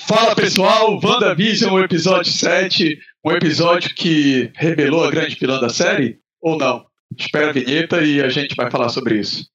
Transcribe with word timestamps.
Fala 0.00 0.34
pessoal, 0.34 0.98
WandaVision, 1.02 1.78
episódio 1.84 2.32
7, 2.32 2.98
um 3.24 3.30
episódio 3.32 3.94
que 3.94 4.50
revelou 4.56 5.04
a 5.04 5.10
grande 5.10 5.36
vilã 5.36 5.60
da 5.60 5.68
série? 5.68 6.18
Ou 6.40 6.58
não? 6.58 6.84
Espera 7.16 7.50
a 7.50 7.52
vinheta 7.52 8.02
e 8.02 8.20
a 8.20 8.28
gente 8.28 8.54
vai 8.54 8.70
falar 8.70 8.88
sobre 8.88 9.20
isso. 9.20 9.48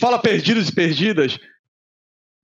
Fala 0.00 0.18
perdidos 0.18 0.68
e 0.68 0.74
perdidas. 0.74 1.38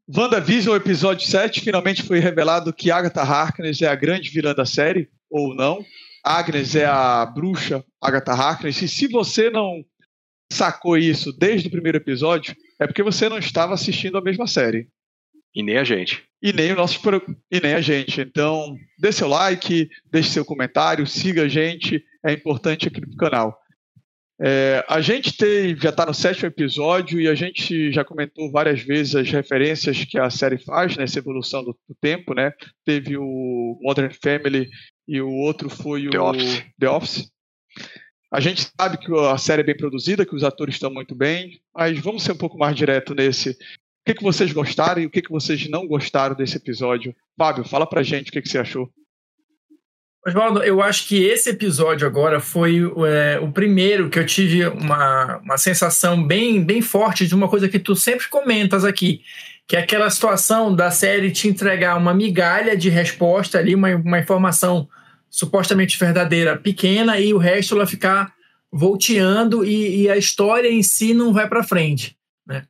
WandaVision, 0.09 0.77
episódio 0.77 1.27
7, 1.27 1.61
finalmente 1.61 2.03
foi 2.03 2.19
revelado 2.19 2.73
que 2.73 2.91
Agatha 2.91 3.23
Harkness 3.23 3.81
é 3.81 3.87
a 3.87 3.95
grande 3.95 4.31
vilã 4.31 4.55
da 4.55 4.67
série, 4.67 5.09
ou 5.31 5.55
não. 5.55 5.85
Agnes 6.25 6.75
é 6.75 6.87
a 6.87 7.27
bruxa 7.27 7.85
Agatha 8.01 8.33
Harkness. 8.33 8.81
E 8.81 8.89
se 8.89 9.07
você 9.09 9.51
não 9.51 9.85
sacou 10.51 10.97
isso 10.97 11.33
desde 11.33 11.69
o 11.69 11.71
primeiro 11.71 11.99
episódio, 11.99 12.57
é 12.81 12.87
porque 12.87 13.03
você 13.03 13.29
não 13.29 13.39
estava 13.39 13.75
assistindo 13.75 14.17
a 14.17 14.23
mesma 14.23 14.47
série. 14.47 14.89
E 15.55 15.63
nem 15.63 15.77
a 15.77 15.85
gente. 15.85 16.25
E 16.43 16.53
nem 16.53 16.73
o 16.73 16.77
nosso 16.77 16.99
e 17.51 17.61
nem 17.61 17.75
a 17.75 17.81
gente. 17.81 18.21
Então, 18.21 18.75
dê 18.99 19.13
seu 19.13 19.29
like, 19.29 19.89
deixe 20.11 20.31
seu 20.31 20.45
comentário, 20.45 21.07
siga 21.07 21.43
a 21.43 21.49
gente, 21.49 22.03
é 22.25 22.33
importante 22.33 22.89
aqui 22.89 23.01
no 23.01 23.17
canal. 23.17 23.57
É, 24.41 24.85
a 24.89 25.01
gente 25.01 25.37
tem, 25.37 25.77
já 25.77 25.91
está 25.91 26.05
no 26.05 26.13
sétimo 26.13 26.49
episódio 26.49 27.21
e 27.21 27.29
a 27.29 27.37
gente 27.37 27.93
já 27.93 28.05
comentou 28.05 28.51
várias 28.51 28.81
vezes 28.81 29.15
as 29.15 29.31
referências 29.31 30.05
que 30.05 30.19
a 30.19 30.29
série 30.29 30.59
faz 30.59 30.97
nessa 30.97 31.21
evolução 31.21 31.63
do, 31.63 31.79
do 31.89 31.95
tempo, 32.01 32.35
né? 32.35 32.53
Teve 32.85 33.17
o 33.17 33.79
Modern 33.81 34.11
Family 34.11 34.69
e 35.07 35.21
o 35.21 35.31
outro 35.31 35.69
foi 35.69 36.09
The 36.09 36.19
o 36.19 36.25
Office. 36.25 36.65
The 36.79 36.91
Office. 36.91 37.31
A 38.33 38.41
gente 38.41 38.69
sabe 38.79 38.99
que 38.99 39.13
a 39.17 39.39
série 39.39 39.63
é 39.63 39.65
bem 39.65 39.77
produzida, 39.77 40.27
que 40.27 40.35
os 40.35 40.43
atores 40.43 40.75
estão 40.75 40.93
muito 40.93 41.15
bem, 41.15 41.61
mas 41.75 41.99
vamos 42.01 42.23
ser 42.23 42.33
um 42.33 42.37
pouco 42.37 42.59
mais 42.59 42.75
direto 42.75 43.15
nesse. 43.15 43.51
O 43.51 43.57
que, 44.07 44.15
que 44.15 44.23
vocês 44.23 44.53
gostaram 44.53 45.01
e 45.01 45.07
o 45.07 45.11
que, 45.11 45.23
que 45.23 45.31
vocês 45.31 45.69
não 45.69 45.87
gostaram 45.87 46.35
desse 46.35 46.57
episódio? 46.57 47.15
Fábio, 47.39 47.65
fala 47.65 47.87
pra 47.87 48.03
gente 48.03 48.31
o 48.31 48.33
que, 48.33 48.43
que 48.43 48.49
você 48.49 48.59
achou. 48.59 48.91
Oswaldo, 50.27 50.63
eu 50.63 50.83
acho 50.83 51.07
que 51.07 51.23
esse 51.23 51.51
episódio 51.51 52.07
agora 52.07 52.41
foi 52.41 52.81
é, 53.07 53.39
o 53.41 53.53
primeiro 53.53 54.09
que 54.09 54.19
eu 54.19 54.25
tive 54.25 54.67
uma, 54.67 55.37
uma 55.37 55.59
sensação 55.59 56.27
bem, 56.27 56.65
bem 56.65 56.81
forte 56.81 57.27
de 57.27 57.35
uma 57.35 57.47
coisa 57.47 57.69
que 57.69 57.79
tu 57.79 57.95
sempre 57.95 58.27
comentas 58.29 58.87
aqui, 58.87 59.21
que 59.67 59.77
é 59.77 59.81
aquela 59.81 60.11
situação 60.11 60.75
da 60.75 60.91
série 60.91 61.31
te 61.31 61.49
entregar 61.49 61.97
uma 61.97 62.13
migalha 62.13 62.77
de 62.77 62.91
resposta 62.91 63.59
ali, 63.59 63.75
uma, 63.75 63.95
uma 63.97 64.19
informação 64.19 64.89
supostamente 65.31 65.99
verdadeira 65.99 66.57
pequena 66.57 67.19
e 67.19 67.33
o 67.33 67.39
resto 67.39 67.75
ela 67.75 67.87
ficar 67.87 68.33
volteando 68.71 69.65
e, 69.65 70.03
e 70.03 70.11
a 70.11 70.17
história 70.17 70.69
em 70.69 70.83
si 70.83 71.15
não 71.15 71.33
vai 71.33 71.49
para 71.49 71.63
frente. 71.63 72.17
Né? 72.47 72.65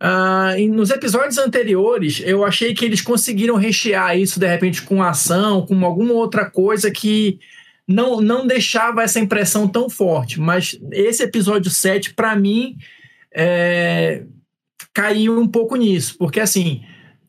Ah, 0.00 0.54
nos 0.70 0.90
episódios 0.90 1.38
anteriores, 1.38 2.22
eu 2.24 2.44
achei 2.44 2.74
que 2.74 2.84
eles 2.84 3.00
conseguiram 3.00 3.56
rechear 3.56 4.18
isso 4.18 4.40
de 4.40 4.46
repente 4.46 4.82
com 4.82 5.02
ação, 5.02 5.66
com 5.66 5.84
alguma 5.84 6.14
outra 6.14 6.48
coisa 6.48 6.90
que 6.90 7.38
não, 7.86 8.20
não 8.20 8.46
deixava 8.46 9.02
essa 9.02 9.20
impressão 9.20 9.68
tão 9.68 9.90
forte. 9.90 10.40
Mas 10.40 10.78
esse 10.90 11.22
episódio 11.22 11.70
7, 11.70 12.14
para 12.14 12.34
mim, 12.34 12.76
é, 13.34 14.24
caiu 14.94 15.38
um 15.38 15.48
pouco 15.48 15.76
nisso, 15.76 16.16
porque 16.18 16.40
assim, 16.40 16.82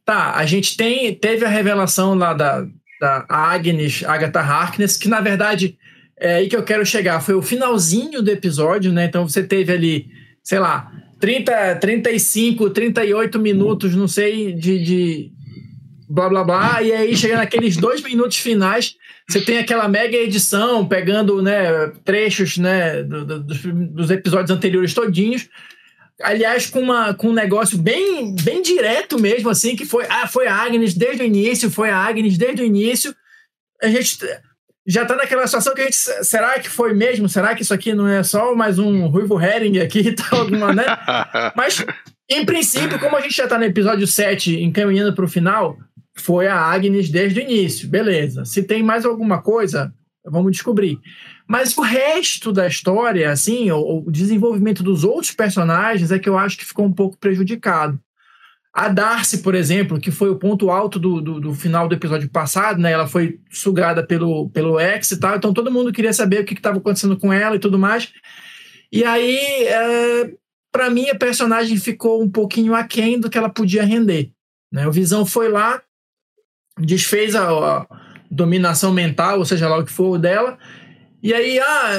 tá, 0.05 0.35
a 0.35 0.45
gente 0.45 0.75
tem, 0.75 1.13
teve 1.15 1.45
a 1.45 1.49
revelação 1.49 2.13
lá 2.13 2.33
da, 2.33 2.65
da 2.99 3.25
Agnes, 3.29 4.03
Agatha 4.03 4.39
Harkness, 4.39 4.97
que 4.97 5.07
na 5.07 5.21
verdade 5.21 5.77
é 6.19 6.35
aí 6.35 6.47
que 6.47 6.55
eu 6.55 6.63
quero 6.63 6.85
chegar, 6.85 7.21
foi 7.21 7.35
o 7.35 7.41
finalzinho 7.41 8.21
do 8.21 8.31
episódio, 8.31 8.91
né? 8.91 9.05
Então 9.05 9.27
você 9.27 9.43
teve 9.43 9.73
ali, 9.73 10.07
sei 10.43 10.59
lá, 10.59 10.91
30, 11.19 11.75
35, 11.77 12.69
38 12.69 13.39
minutos, 13.39 13.95
não 13.95 14.07
sei, 14.07 14.53
de, 14.53 14.83
de 14.83 15.31
blá 16.09 16.29
blá 16.29 16.43
blá, 16.43 16.81
e 16.81 16.91
aí 16.91 17.15
chega 17.15 17.37
naqueles 17.37 17.77
dois 17.77 18.01
minutos 18.01 18.37
finais, 18.37 18.95
você 19.27 19.41
tem 19.41 19.57
aquela 19.57 19.87
mega 19.87 20.17
edição 20.17 20.85
pegando 20.85 21.41
né, 21.41 21.91
trechos 22.03 22.57
né, 22.57 23.03
do, 23.03 23.25
do, 23.25 23.43
dos, 23.43 23.61
dos 23.63 24.11
episódios 24.11 24.51
anteriores 24.51 24.93
todinhos. 24.93 25.49
Aliás, 26.23 26.67
com, 26.67 26.79
uma, 26.79 27.13
com 27.13 27.29
um 27.29 27.33
negócio 27.33 27.77
bem, 27.77 28.33
bem 28.35 28.61
direto 28.61 29.19
mesmo, 29.19 29.49
assim, 29.49 29.75
que 29.75 29.85
foi, 29.85 30.05
ah, 30.09 30.27
foi 30.27 30.47
a 30.47 30.55
Agnes 30.55 30.93
desde 30.93 31.21
o 31.21 31.25
início, 31.25 31.69
foi 31.69 31.89
a 31.89 31.97
Agnes 31.97 32.37
desde 32.37 32.61
o 32.61 32.65
início. 32.65 33.13
A 33.81 33.87
gente 33.87 34.17
já 34.85 35.05
tá 35.05 35.15
naquela 35.15 35.45
situação 35.45 35.73
que 35.73 35.81
a 35.81 35.85
gente. 35.85 35.95
Será 35.95 36.59
que 36.59 36.69
foi 36.69 36.93
mesmo? 36.93 37.29
Será 37.29 37.55
que 37.55 37.61
isso 37.61 37.73
aqui 37.73 37.93
não 37.93 38.07
é 38.07 38.23
só 38.23 38.55
mais 38.55 38.79
um 38.79 39.07
ruivo 39.07 39.39
herring 39.39 39.79
aqui 39.79 39.99
e 39.99 40.13
tal, 40.13 40.41
alguma, 40.41 40.73
né? 40.73 40.85
Mas, 41.55 41.85
em 42.29 42.45
princípio, 42.45 42.99
como 42.99 43.15
a 43.15 43.21
gente 43.21 43.35
já 43.35 43.47
tá 43.47 43.57
no 43.57 43.63
episódio 43.63 44.05
7 44.05 44.61
encaminhando 44.61 45.13
para 45.13 45.25
o 45.25 45.29
final, 45.29 45.77
foi 46.15 46.47
a 46.47 46.57
Agnes 46.57 47.09
desde 47.09 47.39
o 47.39 47.43
início. 47.43 47.87
Beleza. 47.87 48.45
Se 48.45 48.63
tem 48.63 48.83
mais 48.83 49.05
alguma 49.05 49.41
coisa, 49.41 49.93
vamos 50.25 50.51
descobrir. 50.51 50.97
Mas 51.47 51.77
o 51.77 51.81
resto 51.81 52.51
da 52.51 52.67
história, 52.67 53.29
assim, 53.29 53.69
o, 53.71 54.03
o 54.05 54.11
desenvolvimento 54.11 54.81
dos 54.81 55.03
outros 55.03 55.31
personagens 55.31 56.11
é 56.11 56.19
que 56.19 56.29
eu 56.29 56.37
acho 56.37 56.57
que 56.57 56.65
ficou 56.65 56.85
um 56.85 56.93
pouco 56.93 57.17
prejudicado. 57.17 57.99
A 58.73 58.87
Darcy, 58.87 59.43
por 59.43 59.53
exemplo, 59.53 59.99
que 59.99 60.09
foi 60.09 60.31
o 60.31 60.35
ponto 60.37 60.71
alto 60.71 60.97
do, 60.97 61.21
do, 61.21 61.39
do, 61.39 61.53
final 61.53 61.87
do 61.87 61.93
episódio 61.93 62.27
passado, 62.27 62.81
né? 62.81 62.91
Ela 62.91 63.07
foi 63.07 63.39
sugada 63.51 64.01
pelo, 64.05 64.49
pelo 64.49 64.79
ex 64.79 65.11
e 65.11 65.19
tal, 65.19 65.35
então 65.35 65.53
todo 65.53 65.71
mundo 65.71 65.93
queria 65.93 66.11
saber 66.11 66.41
o 66.41 66.45
que 66.45 66.55
estava 66.55 66.79
acontecendo 66.79 67.15
com 67.15 67.31
ela 67.31 67.55
e 67.55 67.59
tudo 67.59 67.77
mais. 67.77 68.11
E 68.91 69.03
aí, 69.03 69.37
é, 69.67 70.33
para 70.71 70.89
mim, 70.89 71.07
a 71.07 71.15
personagem 71.15 71.77
ficou 71.77 72.23
um 72.23 72.29
pouquinho 72.29 72.73
aquém 72.73 73.19
do 73.19 73.29
que 73.29 73.37
ela 73.37 73.49
podia 73.49 73.83
render. 73.83 74.31
Né? 74.71 74.87
O 74.87 74.91
Visão 74.91 75.23
foi 75.23 75.49
lá, 75.49 75.79
desfez 76.79 77.35
a, 77.35 77.47
a 77.47 77.87
dominação 78.29 78.91
mental, 78.91 79.37
ou 79.37 79.45
seja 79.45 79.69
lá 79.69 79.77
o 79.77 79.85
que 79.85 79.91
for 79.91 80.17
dela, 80.17 80.57
e 81.23 81.33
aí, 81.33 81.57
ah, 81.57 81.93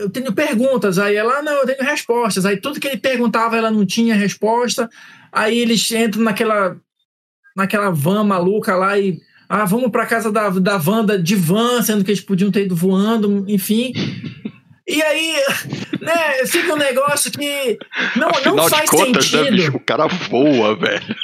eu 0.00 0.10
tenho 0.10 0.34
perguntas. 0.34 0.98
Aí 0.98 1.16
ela, 1.16 1.38
ah, 1.38 1.42
não, 1.42 1.54
eu 1.54 1.66
tenho 1.66 1.82
respostas. 1.82 2.44
Aí 2.44 2.58
tudo 2.58 2.78
que 2.78 2.86
ele 2.86 2.98
perguntava, 2.98 3.56
ela 3.56 3.70
não 3.70 3.86
tinha 3.86 4.14
resposta. 4.14 4.90
Aí 5.32 5.58
eles 5.58 5.90
entram 5.90 6.22
naquela, 6.22 6.76
naquela 7.56 7.90
van 7.90 8.22
maluca 8.22 8.76
lá 8.76 8.98
e. 8.98 9.18
Ah, 9.48 9.64
vamos 9.64 9.90
para 9.90 10.04
casa 10.04 10.30
da, 10.30 10.50
da 10.50 10.76
Wanda 10.76 11.16
de 11.18 11.36
van, 11.36 11.80
sendo 11.80 12.04
que 12.04 12.10
eles 12.10 12.20
podiam 12.20 12.50
ter 12.50 12.64
ido 12.64 12.76
voando, 12.76 13.44
enfim. 13.48 13.92
E 14.88 15.02
aí, 15.02 15.34
né, 16.06 16.46
fica 16.46 16.72
um 16.72 16.76
negócio 16.76 17.30
que 17.32 17.78
não, 18.14 18.28
Afinal 18.28 18.56
não 18.56 18.68
faz 18.68 18.88
contas, 18.88 19.24
sentido. 19.24 19.50
Né, 19.50 19.50
bicho, 19.50 19.76
o 19.76 19.80
cara 19.80 20.06
voa, 20.06 20.76
velho. 20.76 21.16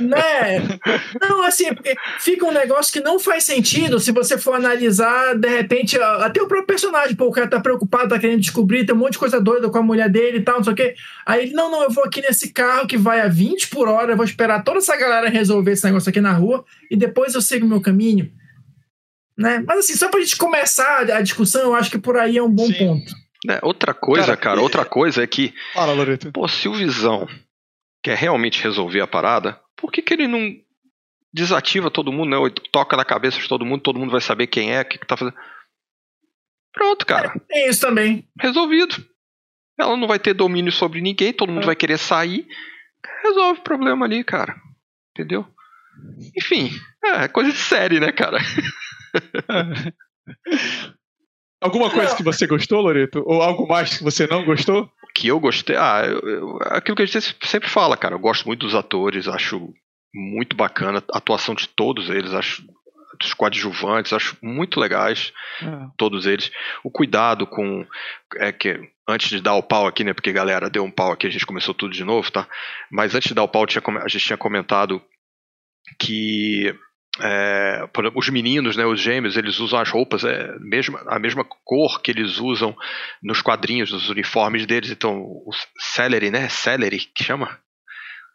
Né? 0.00 0.78
Não, 1.20 1.42
assim, 1.44 1.72
porque 1.72 1.94
fica 2.18 2.44
um 2.44 2.52
negócio 2.52 2.92
que 2.92 3.00
não 3.00 3.20
faz 3.20 3.44
sentido 3.44 4.00
se 4.00 4.10
você 4.10 4.36
for 4.36 4.54
analisar, 4.54 5.34
de 5.36 5.48
repente, 5.48 5.96
até 6.00 6.42
o 6.42 6.48
próprio 6.48 6.66
personagem, 6.66 7.14
pô, 7.14 7.26
o 7.26 7.32
cara 7.32 7.48
tá 7.48 7.60
preocupado, 7.60 8.08
tá 8.08 8.18
querendo 8.18 8.40
descobrir, 8.40 8.84
tem 8.84 8.94
um 8.94 8.98
monte 8.98 9.12
de 9.12 9.18
coisa 9.18 9.40
doida 9.40 9.68
com 9.70 9.78
a 9.78 9.82
mulher 9.82 10.08
dele 10.08 10.38
e 10.38 10.42
tal, 10.42 10.56
não 10.56 10.64
sei 10.64 10.72
o 10.72 10.76
quê. 10.76 10.94
Aí 11.24 11.42
ele, 11.44 11.52
não, 11.52 11.70
não, 11.70 11.84
eu 11.84 11.90
vou 11.90 12.04
aqui 12.04 12.20
nesse 12.20 12.52
carro 12.52 12.86
que 12.86 12.96
vai 12.96 13.20
a 13.20 13.28
20 13.28 13.68
por 13.68 13.88
hora, 13.88 14.12
eu 14.12 14.16
vou 14.16 14.24
esperar 14.24 14.64
toda 14.64 14.78
essa 14.78 14.96
galera 14.96 15.28
resolver 15.28 15.72
esse 15.72 15.84
negócio 15.84 16.10
aqui 16.10 16.20
na 16.20 16.32
rua 16.32 16.64
e 16.90 16.96
depois 16.96 17.34
eu 17.34 17.42
sigo 17.42 17.64
o 17.64 17.68
meu 17.68 17.80
caminho. 17.80 18.30
Né? 19.38 19.62
Mas 19.66 19.78
assim, 19.78 19.94
só 19.94 20.08
pra 20.08 20.20
gente 20.20 20.36
começar 20.36 21.10
a 21.10 21.22
discussão, 21.22 21.62
eu 21.62 21.74
acho 21.74 21.90
que 21.90 21.98
por 21.98 22.16
aí 22.18 22.36
é 22.36 22.42
um 22.42 22.50
bom 22.50 22.66
Sim. 22.66 22.74
ponto. 22.74 23.12
Né, 23.44 23.58
outra 23.62 23.94
coisa, 23.94 24.26
Cara, 24.26 24.36
cara, 24.36 24.60
e- 24.60 24.62
outra 24.62 24.84
coisa 24.84 25.22
é 25.22 25.26
que, 25.26 25.54
Fala, 25.72 25.92
Loreto. 25.94 26.30
pô, 26.32 26.46
se 26.46 26.68
o 26.68 26.74
Visão 26.74 27.26
quer 28.02 28.16
realmente 28.16 28.62
resolver 28.62 29.00
a 29.00 29.06
parada, 29.06 29.58
por 29.76 29.90
que, 29.90 30.02
que 30.02 30.12
ele 30.12 30.28
não 30.28 30.54
desativa 31.32 31.90
todo 31.90 32.12
mundo, 32.12 32.30
né? 32.30 32.36
Toca 32.72 32.96
na 32.96 33.04
cabeça 33.04 33.38
de 33.38 33.48
todo 33.48 33.64
mundo, 33.64 33.82
todo 33.82 33.98
mundo 33.98 34.10
vai 34.10 34.20
saber 34.20 34.46
quem 34.46 34.74
é, 34.74 34.82
o 34.82 34.84
que, 34.84 34.98
que 34.98 35.06
tá 35.06 35.16
fazendo. 35.16 35.36
Pronto, 36.72 37.06
cara. 37.06 37.32
Tem 37.48 37.68
isso 37.68 37.80
também. 37.80 38.28
Resolvido. 38.38 38.96
Ela 39.78 39.96
não 39.96 40.06
vai 40.06 40.18
ter 40.18 40.34
domínio 40.34 40.72
sobre 40.72 41.00
ninguém, 41.00 41.32
todo 41.32 41.52
mundo 41.52 41.66
vai 41.66 41.76
querer 41.76 41.98
sair. 41.98 42.46
Resolve 43.22 43.60
o 43.60 43.64
problema 43.64 44.04
ali, 44.04 44.22
cara. 44.22 44.54
Entendeu? 45.12 45.46
Enfim, 46.36 46.70
é 47.04 47.28
coisa 47.28 47.50
de 47.50 47.58
série, 47.58 47.98
né, 48.00 48.12
cara? 48.12 48.38
Alguma 51.60 51.90
coisa 51.90 52.16
que 52.16 52.22
você 52.22 52.46
gostou, 52.46 52.80
Loreto? 52.80 53.22
Ou 53.26 53.42
algo 53.42 53.66
mais 53.68 53.96
que 53.98 54.02
você 54.04 54.26
não 54.26 54.44
gostou? 54.44 54.90
O 55.02 55.12
que 55.14 55.28
eu 55.28 55.38
gostei. 55.38 55.76
Ah, 55.76 56.02
eu- 56.06 56.20
eu- 56.28 56.58
aquilo 56.64 56.96
que 56.96 57.02
a 57.02 57.06
gente 57.06 57.36
sempre 57.44 57.68
fala, 57.68 57.96
cara. 57.96 58.14
Eu 58.14 58.18
gosto 58.20 58.46
muito 58.46 58.60
dos 58.60 58.74
atores, 58.74 59.28
acho 59.28 59.72
muito 60.14 60.56
bacana 60.56 61.02
a 61.12 61.18
atuação 61.18 61.54
de 61.54 61.68
todos 61.68 62.08
eles, 62.08 62.32
acho 62.32 62.64
dos 63.20 63.34
coadjuvantes, 63.34 64.14
acho 64.14 64.34
muito 64.40 64.80
legais 64.80 65.32
todos 65.98 66.24
eles. 66.24 66.50
O 66.82 66.90
cuidado 66.90 67.46
com. 67.46 67.86
É 68.36 68.50
que 68.50 68.80
antes 69.06 69.28
de 69.28 69.42
dar 69.42 69.54
o 69.56 69.62
pau 69.62 69.86
aqui, 69.86 70.02
né? 70.02 70.14
Porque 70.14 70.32
galera 70.32 70.70
deu 70.70 70.82
um 70.84 70.90
pau 70.90 71.12
aqui, 71.12 71.26
a 71.26 71.30
gente 71.30 71.44
começou 71.44 71.74
tudo 71.74 71.92
de 71.92 72.02
novo, 72.04 72.30
tá? 72.30 72.48
Mas 72.90 73.14
antes 73.14 73.28
de 73.28 73.34
dar 73.34 73.42
o 73.42 73.48
pau, 73.48 73.66
tinha 73.66 73.82
a 74.02 74.08
gente 74.08 74.24
tinha 74.24 74.38
comentado 74.38 75.02
que 75.98 76.74
é, 77.18 77.88
os 78.14 78.28
meninos, 78.28 78.76
né, 78.76 78.86
os 78.86 79.00
gêmeos, 79.00 79.36
eles 79.36 79.58
usam 79.58 79.80
as 79.80 79.88
roupas, 79.88 80.24
é, 80.24 80.56
mesma, 80.60 81.02
a 81.08 81.18
mesma 81.18 81.44
cor 81.64 82.00
que 82.00 82.10
eles 82.10 82.38
usam 82.38 82.76
nos 83.22 83.42
quadrinhos, 83.42 83.90
nos 83.90 84.08
uniformes 84.08 84.64
deles. 84.64 84.90
Então, 84.90 85.20
o 85.20 85.50
Celery, 85.78 86.30
né? 86.30 86.48
Celery, 86.48 86.98
que 86.98 87.24
chama? 87.24 87.58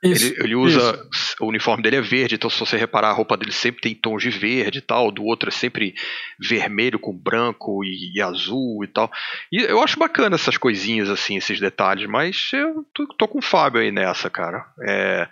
Isso, 0.03 0.25
ele, 0.25 0.43
ele, 0.43 0.55
usa. 0.55 1.07
Isso. 1.11 1.35
O 1.39 1.47
uniforme 1.47 1.81
dele 1.81 1.95
é 1.95 2.01
verde, 2.01 2.35
então 2.35 2.49
se 2.49 2.59
você 2.59 2.77
reparar, 2.77 3.09
a 3.09 3.13
roupa 3.13 3.35
dele 3.35 3.51
sempre 3.51 3.81
tem 3.81 3.95
tons 3.95 4.21
de 4.21 4.29
verde 4.29 4.79
e 4.79 4.81
tal. 4.81 5.09
Do 5.09 5.23
outro 5.23 5.49
é 5.49 5.51
sempre 5.51 5.95
vermelho 6.39 6.99
com 6.99 7.17
branco 7.17 7.83
e, 7.83 8.13
e 8.15 8.21
azul 8.21 8.83
e 8.83 8.87
tal. 8.87 9.11
E 9.51 9.63
eu 9.63 9.81
acho 9.81 9.97
bacana 9.97 10.35
essas 10.35 10.57
coisinhas, 10.57 11.09
assim, 11.09 11.37
esses 11.37 11.59
detalhes, 11.59 12.07
mas 12.07 12.49
eu 12.53 12.85
tô, 12.93 13.07
tô 13.07 13.27
com 13.27 13.39
o 13.39 13.43
Fábio 13.43 13.81
aí 13.81 13.91
nessa, 13.91 14.29
cara. 14.29 14.65
É 14.87 15.27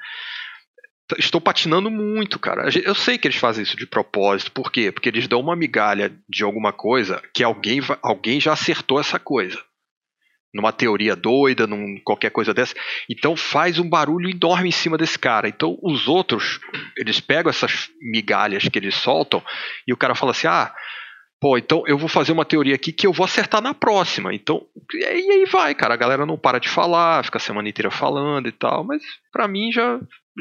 estou 1.17 1.41
patinando 1.41 1.89
muito, 1.89 2.39
cara. 2.39 2.69
Eu 2.83 2.95
sei 2.95 3.17
que 3.17 3.27
eles 3.27 3.37
fazem 3.37 3.63
isso 3.63 3.77
de 3.77 3.85
propósito. 3.85 4.51
Por 4.51 4.71
quê? 4.71 4.91
Porque 4.91 5.09
eles 5.09 5.27
dão 5.27 5.39
uma 5.39 5.55
migalha 5.55 6.13
de 6.29 6.43
alguma 6.43 6.71
coisa 6.71 7.21
que 7.33 7.43
alguém, 7.43 7.79
alguém 8.01 8.39
já 8.39 8.53
acertou 8.53 8.99
essa 8.99 9.19
coisa. 9.19 9.61
Numa 10.53 10.71
teoria 10.71 11.15
doida, 11.15 11.65
num 11.65 11.99
qualquer 12.03 12.29
coisa 12.29 12.53
dessa. 12.53 12.75
Então 13.09 13.35
faz 13.35 13.79
um 13.79 13.89
barulho 13.89 14.29
enorme 14.29 14.69
em 14.69 14.71
cima 14.71 14.97
desse 14.97 15.17
cara. 15.17 15.47
Então 15.47 15.77
os 15.81 16.07
outros, 16.07 16.59
eles 16.95 17.19
pegam 17.19 17.49
essas 17.49 17.89
migalhas 17.99 18.67
que 18.67 18.77
eles 18.77 18.95
soltam 18.95 19.43
e 19.87 19.93
o 19.93 19.97
cara 19.97 20.13
fala 20.13 20.31
assim: 20.31 20.45
ah, 20.47 20.71
pô, 21.43 21.57
então 21.57 21.83
eu 21.87 21.97
vou 21.97 22.07
fazer 22.07 22.31
uma 22.31 22.45
teoria 22.45 22.75
aqui 22.75 22.93
que 22.93 23.05
eu 23.05 23.11
vou 23.11 23.25
acertar 23.25 23.61
na 23.61 23.73
próxima. 23.73 24.33
Então, 24.33 24.65
e 24.93 25.03
aí 25.03 25.45
vai, 25.51 25.75
cara. 25.75 25.93
A 25.93 25.97
galera 25.97 26.25
não 26.25 26.37
para 26.37 26.57
de 26.57 26.69
falar, 26.69 27.25
fica 27.25 27.37
a 27.37 27.41
semana 27.41 27.67
inteira 27.67 27.91
falando 27.91 28.47
e 28.47 28.51
tal. 28.51 28.83
Mas 28.85 29.03
para 29.29 29.45
mim 29.45 29.69
já 29.69 29.99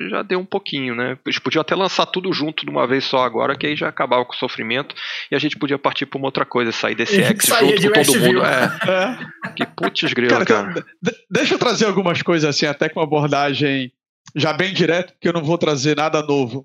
já 0.08 0.22
deu 0.22 0.38
um 0.38 0.44
pouquinho, 0.44 0.94
né? 0.94 1.18
Eles 1.26 1.38
podiam 1.38 1.60
até 1.60 1.74
lançar 1.74 2.06
tudo 2.06 2.32
junto 2.32 2.64
de 2.64 2.70
uma 2.70 2.86
vez 2.86 3.04
só 3.04 3.24
agora, 3.24 3.56
que 3.56 3.66
aí 3.66 3.76
já 3.76 3.88
acabava 3.88 4.24
com 4.24 4.32
o 4.32 4.38
sofrimento 4.38 4.94
e 5.30 5.34
a 5.34 5.38
gente 5.38 5.58
podia 5.58 5.78
partir 5.78 6.06
para 6.06 6.18
uma 6.18 6.28
outra 6.28 6.44
coisa, 6.44 6.72
sair 6.72 6.94
desse 6.94 7.20
X 7.22 7.46
junto 7.46 7.92
com 7.92 8.02
todo 8.02 8.20
mundo. 8.20 8.42
É. 8.44 8.64
é. 8.88 9.52
Que 9.52 9.66
putz 9.66 10.12
grila, 10.12 10.44
cara. 10.44 10.72
cara. 10.72 10.86
Deixa 11.30 11.54
eu 11.54 11.58
trazer 11.58 11.86
algumas 11.86 12.22
coisas 12.22 12.48
assim, 12.48 12.66
até 12.66 12.88
com 12.88 13.00
uma 13.00 13.06
abordagem 13.06 13.92
já 14.34 14.52
bem 14.52 14.72
direta, 14.72 15.12
porque 15.12 15.28
eu 15.28 15.32
não 15.32 15.42
vou 15.42 15.58
trazer 15.58 15.96
nada 15.96 16.22
novo 16.22 16.64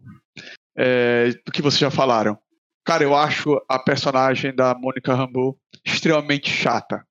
é, 0.77 1.31
do 1.45 1.51
que 1.51 1.62
vocês 1.62 1.79
já 1.79 1.91
falaram. 1.91 2.38
Cara, 2.85 3.03
eu 3.03 3.13
acho 3.13 3.62
a 3.68 3.77
personagem 3.77 4.56
da 4.56 4.74
Mônica 4.74 5.13
Rambeau 5.13 5.57
extremamente 5.85 6.50
chata 6.50 7.06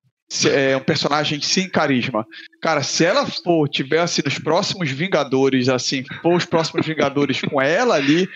é 0.51 0.77
um 0.77 0.81
personagem 0.81 1.41
sem 1.41 1.69
carisma. 1.69 2.27
Cara, 2.61 2.83
se 2.83 3.05
ela 3.05 3.27
for, 3.27 3.69
tiver 3.69 4.01
assim, 4.01 4.23
nos 4.25 4.39
próximos 4.39 4.91
Vingadores, 4.91 5.69
assim, 5.69 6.05
for 6.23 6.35
os 6.35 6.45
próximos 6.45 6.87
Vingadores 6.87 7.41
com 7.41 7.61
ela 7.61 7.95
ali, 7.95 8.29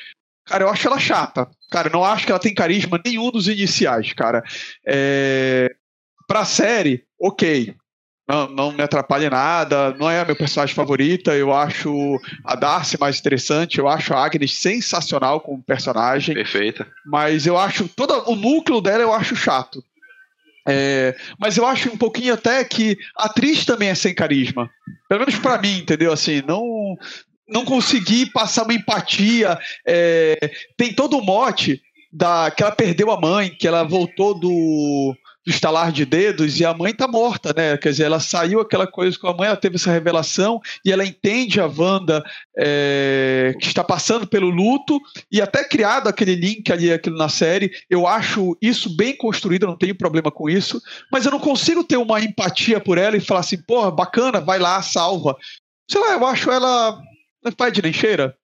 cara, 0.47 0.65
eu 0.65 0.69
acho 0.69 0.87
ela 0.87 0.99
chata. 0.99 1.49
Cara, 1.71 1.89
eu 1.89 1.93
não 1.93 2.05
acho 2.05 2.25
que 2.25 2.33
ela 2.33 2.41
tem 2.41 2.55
carisma 2.55 3.01
nenhum 3.05 3.31
dos 3.31 3.49
iniciais, 3.49 4.13
cara. 4.13 4.43
É... 4.87 5.75
Pra 6.29 6.45
série, 6.45 7.05
ok. 7.21 7.75
Não, 8.31 8.49
não 8.49 8.71
me 8.71 8.81
atrapalha 8.81 9.29
nada, 9.29 9.93
não 9.95 10.09
é 10.09 10.21
a 10.21 10.25
meu 10.25 10.37
personagem 10.37 10.73
favorita. 10.73 11.35
Eu 11.35 11.53
acho 11.53 12.17
a 12.45 12.55
Darcy 12.55 12.97
mais 13.01 13.19
interessante, 13.19 13.81
eu 13.81 13.89
acho 13.89 14.15
a 14.15 14.25
Agnes 14.25 14.57
sensacional 14.57 15.41
como 15.41 15.61
personagem. 15.61 16.37
Perfeita. 16.37 16.87
Mas 17.05 17.45
eu 17.45 17.59
acho 17.59 17.89
todo 17.89 18.31
o 18.31 18.37
núcleo 18.37 18.81
dela 18.81 19.03
eu 19.03 19.13
acho 19.13 19.35
chato. 19.35 19.83
É, 20.69 21.17
mas 21.39 21.57
eu 21.57 21.67
acho 21.67 21.91
um 21.91 21.97
pouquinho 21.97 22.35
até 22.35 22.63
que 22.65 22.97
a 23.17 23.27
atriz 23.27 23.65
também 23.65 23.89
é 23.89 23.95
sem 23.95 24.15
carisma. 24.15 24.71
Pelo 25.09 25.21
menos 25.21 25.39
para 25.39 25.61
mim, 25.61 25.79
entendeu? 25.79 26.13
Assim, 26.13 26.43
não, 26.47 26.97
não 27.49 27.65
consegui 27.65 28.27
passar 28.31 28.65
uma 28.65 28.75
empatia. 28.75 29.59
É, 29.87 30.51
tem 30.77 30.93
todo 30.93 31.19
o 31.19 31.25
mote 31.25 31.81
da 32.13 32.51
que 32.51 32.63
ela 32.63 32.73
perdeu 32.73 33.11
a 33.11 33.21
mãe, 33.21 33.51
que 33.51 33.67
ela 33.67 33.83
voltou 33.85 34.39
do 34.39 34.49
do 34.49 35.17
estalar 35.51 35.93
de 35.93 36.05
dedos 36.05 36.59
e 36.59 36.65
a 36.65 36.73
mãe 36.73 36.95
tá 36.95 37.07
morta, 37.07 37.53
né? 37.57 37.77
Quer 37.77 37.91
dizer, 37.91 38.05
ela 38.05 38.21
saiu 38.21 38.61
aquela 38.61 38.87
coisa 38.87 39.19
com 39.19 39.29
a 39.29 39.37
mãe, 39.37 39.47
ela 39.49 39.57
teve 39.57 39.77
essa 39.77 39.91
revelação 39.91 40.61
e 40.85 40.93
ela 40.93 41.05
entende 41.05 41.61
a 41.61 41.67
Wanda 41.67 42.25
é, 42.57 43.55
que 43.61 43.67
está 43.67 43.85
passando 43.85 44.27
pelo 44.27 44.49
luto 44.49 45.01
e 45.31 45.41
até 45.41 45.65
criado 45.65 46.09
aquele 46.09 46.35
link 46.35 46.71
ali 46.73 46.93
aquilo 46.93 47.17
na 47.17 47.29
série. 47.29 47.71
Eu 47.89 48.07
acho 48.07 48.57
isso 48.61 48.97
bem 48.97 49.17
construído, 49.17 49.67
não 49.67 49.77
tenho 49.77 49.95
problema 49.95 50.31
com 50.31 50.49
isso, 50.49 50.81
mas 51.13 51.25
eu 51.25 51.31
não 51.31 51.41
consigo 51.41 51.85
ter 51.85 51.97
uma 51.97 52.21
empatia 52.21 52.81
por 52.81 52.99
ela 52.99 53.17
e 53.17 53.21
falar 53.21 53.41
assim, 53.41 53.61
porra, 53.63 53.91
bacana, 53.91 54.41
vai 54.41 54.59
lá, 54.59 54.81
salva. 54.83 55.37
Sei 55.91 56.01
lá, 56.01 56.13
eu 56.13 56.27
acho 56.27 56.51
ela. 56.51 57.01
Não 57.43 57.53
faz 57.57 57.73
de 57.73 57.83
nem 57.83 57.93
cheira 57.93 58.37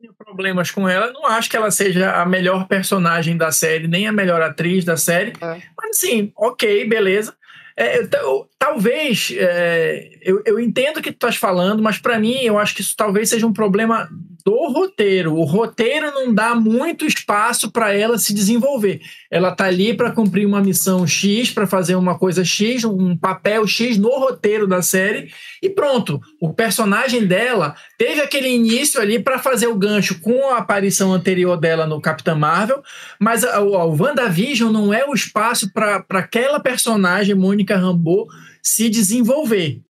tenho 0.00 0.14
problemas 0.14 0.70
com 0.70 0.88
ela. 0.88 1.12
Não 1.12 1.26
acho 1.26 1.50
que 1.50 1.56
ela 1.56 1.70
seja 1.70 2.12
a 2.12 2.24
melhor 2.24 2.66
personagem 2.66 3.36
da 3.36 3.50
série, 3.50 3.88
nem 3.88 4.06
a 4.06 4.12
melhor 4.12 4.40
atriz 4.40 4.84
da 4.84 4.96
série. 4.96 5.32
É. 5.40 5.60
Mas 5.76 5.90
assim, 5.96 6.32
ok, 6.36 6.86
beleza. 6.88 7.34
É, 7.76 8.00
eu, 8.00 8.48
talvez 8.58 9.32
é, 9.36 10.10
eu, 10.20 10.42
eu 10.44 10.58
entendo 10.58 10.98
o 10.98 11.02
que 11.02 11.12
tu 11.12 11.14
estás 11.14 11.36
falando, 11.36 11.82
mas 11.82 11.98
para 11.98 12.18
mim 12.18 12.38
eu 12.42 12.58
acho 12.58 12.74
que 12.74 12.80
isso 12.80 12.94
talvez 12.96 13.28
seja 13.28 13.46
um 13.46 13.52
problema 13.52 14.08
do 14.44 14.72
roteiro. 14.72 15.34
O 15.34 15.44
roteiro 15.44 16.10
não 16.10 16.32
dá 16.32 16.54
muito 16.54 17.04
espaço 17.04 17.70
para 17.70 17.92
ela 17.92 18.16
se 18.18 18.32
desenvolver. 18.32 19.00
Ela 19.30 19.52
tá 19.52 19.66
ali 19.66 19.94
para 19.94 20.10
cumprir 20.10 20.46
uma 20.46 20.62
missão 20.62 21.06
X, 21.06 21.50
para 21.50 21.66
fazer 21.66 21.96
uma 21.96 22.18
coisa 22.18 22.42
X, 22.42 22.82
um 22.84 23.14
papel 23.14 23.66
X 23.66 23.98
no 23.98 24.08
roteiro 24.18 24.66
da 24.66 24.80
série 24.80 25.30
e 25.62 25.68
pronto. 25.68 26.18
O 26.40 26.52
personagem 26.52 27.26
dela 27.26 27.74
teve 27.98 28.22
aquele 28.22 28.48
início 28.48 29.00
ali 29.00 29.18
para 29.18 29.38
fazer 29.38 29.66
o 29.66 29.76
gancho 29.76 30.18
com 30.20 30.50
a 30.50 30.58
aparição 30.58 31.12
anterior 31.12 31.58
dela 31.58 31.86
no 31.86 32.00
Capitã 32.00 32.34
Marvel, 32.34 32.82
mas 33.20 33.44
a 33.44 33.60
WandaVision 33.60 34.72
não 34.72 34.94
é 34.94 35.04
o 35.04 35.12
espaço 35.12 35.70
para 35.72 36.04
aquela 36.10 36.58
personagem, 36.58 37.34
Mônica 37.34 37.76
Rambeau, 37.76 38.26
se 38.62 38.88
desenvolver. 38.88 39.80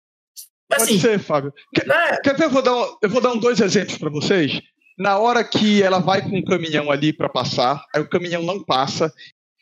Assim, 0.73 0.99
Pode 0.99 1.01
ser, 1.01 1.19
Fábio. 1.19 1.53
Quer, 1.75 1.87
né? 1.87 2.17
quer 2.23 2.37
ver? 2.37 2.45
Eu 2.45 2.51
vou, 2.51 2.63
dar, 2.63 2.73
eu 3.03 3.09
vou 3.09 3.21
dar 3.21 3.33
um, 3.33 3.39
dois 3.39 3.61
exemplos 3.61 3.97
para 3.97 4.11
vocês. 4.11 4.61
Na 4.99 5.19
hora 5.19 5.43
que 5.45 5.83
ela 5.83 5.99
vai 5.99 6.21
com 6.23 6.37
um 6.37 6.45
caminhão 6.45 6.91
ali 6.91 7.13
para 7.13 7.29
passar, 7.29 7.85
aí 7.95 8.03
o 8.03 8.09
caminhão 8.09 8.43
não 8.43 8.63
passa, 8.63 9.13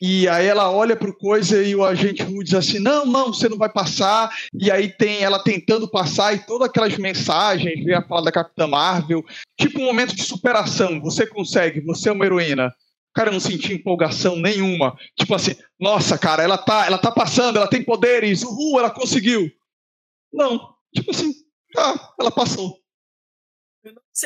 e 0.01 0.29
aí 0.29 0.47
ela 0.47 0.71
olha 0.71 0.95
para 0.95 1.11
coisa 1.13 1.63
e 1.63 1.75
o 1.75 1.85
agente 1.85 2.23
Wu 2.23 2.45
diz 2.45 2.55
assim: 2.55 2.79
não, 2.79 3.07
não, 3.07 3.33
você 3.33 3.49
não 3.49 3.57
vai 3.57 3.69
passar. 3.69 4.31
E 4.53 4.71
aí 4.71 4.89
tem 4.89 5.23
ela 5.23 5.43
tentando 5.43 5.89
passar 5.89 6.35
e 6.35 6.39
todas 6.39 6.69
aquelas 6.69 6.97
mensagens, 6.99 7.83
vem 7.83 7.95
a 7.95 8.07
fala 8.07 8.25
da 8.25 8.33
Capitã 8.33 8.67
Marvel, 8.67 9.25
tipo 9.59 9.81
um 9.81 9.87
momento 9.87 10.15
de 10.15 10.23
superação. 10.23 11.01
Você 11.01 11.27
consegue, 11.27 11.81
você 11.81 12.11
é 12.11 12.13
uma 12.13 12.27
heroína. 12.27 12.75
Cara, 13.17 13.31
eu 13.31 13.33
não 13.33 13.41
senti 13.41 13.73
empolgação 13.73 14.37
nenhuma. 14.37 14.97
Tipo 15.19 15.35
assim, 15.35 15.57
nossa, 15.81 16.17
cara, 16.17 16.45
ela 16.45 16.57
tá, 16.57 16.87
ela 16.87 16.99
tá 16.99 17.11
passando, 17.11 17.57
ela 17.57 17.69
tem 17.69 17.83
poderes, 17.83 18.45
uhul, 18.45 18.79
ela 18.79 18.91
conseguiu. 18.91 19.51
Não, 20.33 20.77
Tipo 20.97 21.11
assim, 21.11 21.33
ah, 21.77 21.95
ela 22.19 22.31
passou. 22.31 22.79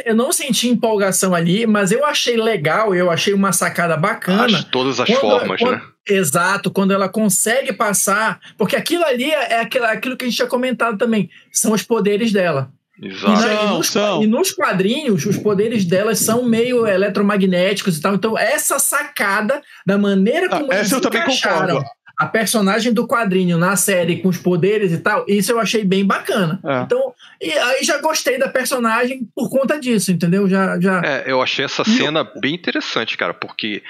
Eu 0.04 0.14
não 0.14 0.32
senti 0.32 0.68
empolgação 0.68 1.34
ali, 1.34 1.66
mas 1.66 1.90
eu 1.90 2.06
achei 2.06 2.36
legal, 2.36 2.94
eu 2.94 3.10
achei 3.10 3.34
uma 3.34 3.52
sacada 3.52 3.96
bacana. 3.96 4.58
As, 4.58 4.64
todas 4.64 5.00
as 5.00 5.08
quando, 5.08 5.20
formas, 5.20 5.60
quando, 5.60 5.72
né? 5.72 5.82
Exato, 6.08 6.70
quando 6.70 6.92
ela 6.92 7.08
consegue 7.08 7.72
passar, 7.72 8.40
porque 8.56 8.76
aquilo 8.76 9.04
ali 9.04 9.30
é 9.30 9.60
aquilo, 9.60 9.84
aquilo 9.84 10.16
que 10.16 10.24
a 10.24 10.28
gente 10.28 10.36
tinha 10.36 10.48
comentado 10.48 10.96
também, 10.96 11.28
são 11.52 11.72
os 11.72 11.82
poderes 11.82 12.32
dela. 12.32 12.72
Exato. 13.02 13.32
E, 13.32 13.44
na, 13.44 13.62
e, 13.62 13.66
nos, 13.68 13.94
e, 13.94 14.26
nos, 14.26 14.52
quadrinhos, 14.52 15.24
os 15.24 15.38
poderes 15.38 15.84
dela 15.84 16.14
são 16.14 16.44
meio 16.44 16.86
eletromagnéticos 16.86 17.96
e 17.96 18.00
tal. 18.00 18.14
Então, 18.14 18.38
essa 18.38 18.78
sacada, 18.78 19.62
da 19.86 19.96
maneira 19.96 20.46
ah, 20.46 20.58
como 20.58 20.72
ah, 20.72 20.76
eles 20.76 20.92
eu 20.92 21.00
concordo 21.00 21.82
a 22.18 22.26
personagem 22.26 22.92
do 22.92 23.06
quadrinho 23.06 23.56
na 23.56 23.76
série 23.76 24.20
com 24.20 24.28
os 24.28 24.36
poderes 24.36 24.92
e 24.92 24.98
tal, 24.98 25.24
isso 25.26 25.50
eu 25.50 25.58
achei 25.58 25.82
bem 25.82 26.04
bacana. 26.04 26.60
É. 26.62 26.82
Então, 26.82 27.14
e 27.40 27.50
aí 27.50 27.82
já 27.82 27.98
gostei 27.98 28.38
da 28.38 28.46
personagem 28.46 29.26
por 29.34 29.48
conta 29.48 29.80
disso, 29.80 30.12
entendeu? 30.12 30.46
Já, 30.46 30.78
já... 30.78 31.00
É, 31.02 31.24
eu 31.26 31.40
achei 31.40 31.64
essa 31.64 31.82
cena 31.82 32.22
bem 32.38 32.54
interessante, 32.54 33.16
cara, 33.16 33.32
porque 33.32 33.82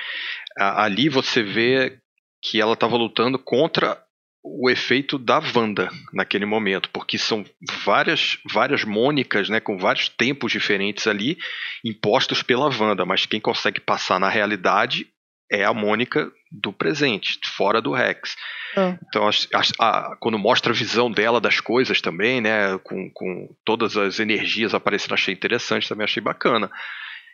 ali 0.56 1.08
você 1.08 1.42
vê 1.42 1.98
que 2.40 2.60
ela 2.60 2.74
estava 2.74 2.96
lutando 2.96 3.36
contra 3.36 3.98
o 4.42 4.70
efeito 4.70 5.18
da 5.18 5.40
Wanda 5.54 5.90
naquele 6.12 6.46
momento, 6.46 6.88
porque 6.90 7.18
são 7.18 7.44
várias 7.84 8.38
várias 8.50 8.84
Mônicas, 8.84 9.48
né, 9.48 9.60
com 9.60 9.76
vários 9.78 10.08
tempos 10.08 10.50
diferentes 10.50 11.06
ali 11.06 11.38
impostos 11.84 12.42
pela 12.42 12.70
Wanda, 12.74 13.04
mas 13.04 13.26
quem 13.26 13.40
consegue 13.40 13.80
passar 13.80 14.18
na 14.18 14.28
realidade 14.28 15.06
é 15.50 15.64
a 15.64 15.74
Mônica 15.74 16.30
do 16.50 16.72
presente, 16.72 17.38
fora 17.56 17.82
do 17.82 17.92
Rex. 17.92 18.36
É. 18.76 18.96
Então, 19.08 19.28
a, 19.28 19.62
a, 19.80 20.16
quando 20.16 20.38
mostra 20.38 20.72
a 20.72 20.76
visão 20.76 21.10
dela 21.10 21.40
das 21.40 21.60
coisas 21.60 22.00
também, 22.00 22.40
né, 22.40 22.78
com, 22.84 23.10
com 23.10 23.48
todas 23.64 23.96
as 23.96 24.20
energias 24.20 24.74
aparecendo, 24.74 25.14
achei 25.14 25.34
interessante, 25.34 25.88
também 25.88 26.04
achei 26.04 26.22
bacana. 26.22 26.70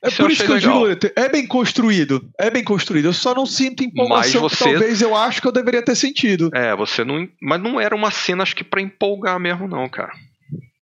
É 0.07 0.09
isso 0.09 0.23
por 0.23 0.31
isso 0.31 0.45
que 0.45 0.53
eu 0.53 0.59
digo, 0.59 1.11
é 1.15 1.29
bem 1.29 1.47
construído, 1.47 2.29
é 2.39 2.51
bem 2.51 2.65
construído. 2.65 3.07
Eu 3.07 3.13
só 3.13 3.35
não 3.35 3.47
sinto 3.47 3.85
empolgação 3.85 4.43
você... 4.43 4.57
que 4.57 4.71
talvez 4.71 5.03
eu 5.03 5.15
acho 5.15 5.41
que 5.41 5.49
eu 5.49 5.53
deveria 5.53 5.83
ter 5.83 5.95
sentido. 5.95 6.51
É, 6.55 6.75
você 6.75 7.05
não, 7.05 7.29
mas 7.41 7.61
não 7.61 7.81
era 7.81 7.95
uma 7.95 8.11
cena 8.11 8.43
acho 8.43 8.57
que 8.57 8.65
para 8.65 8.81
empolgar 8.81 9.39
mesmo 9.39 9.67
não, 9.69 9.89
cara. 9.89 10.13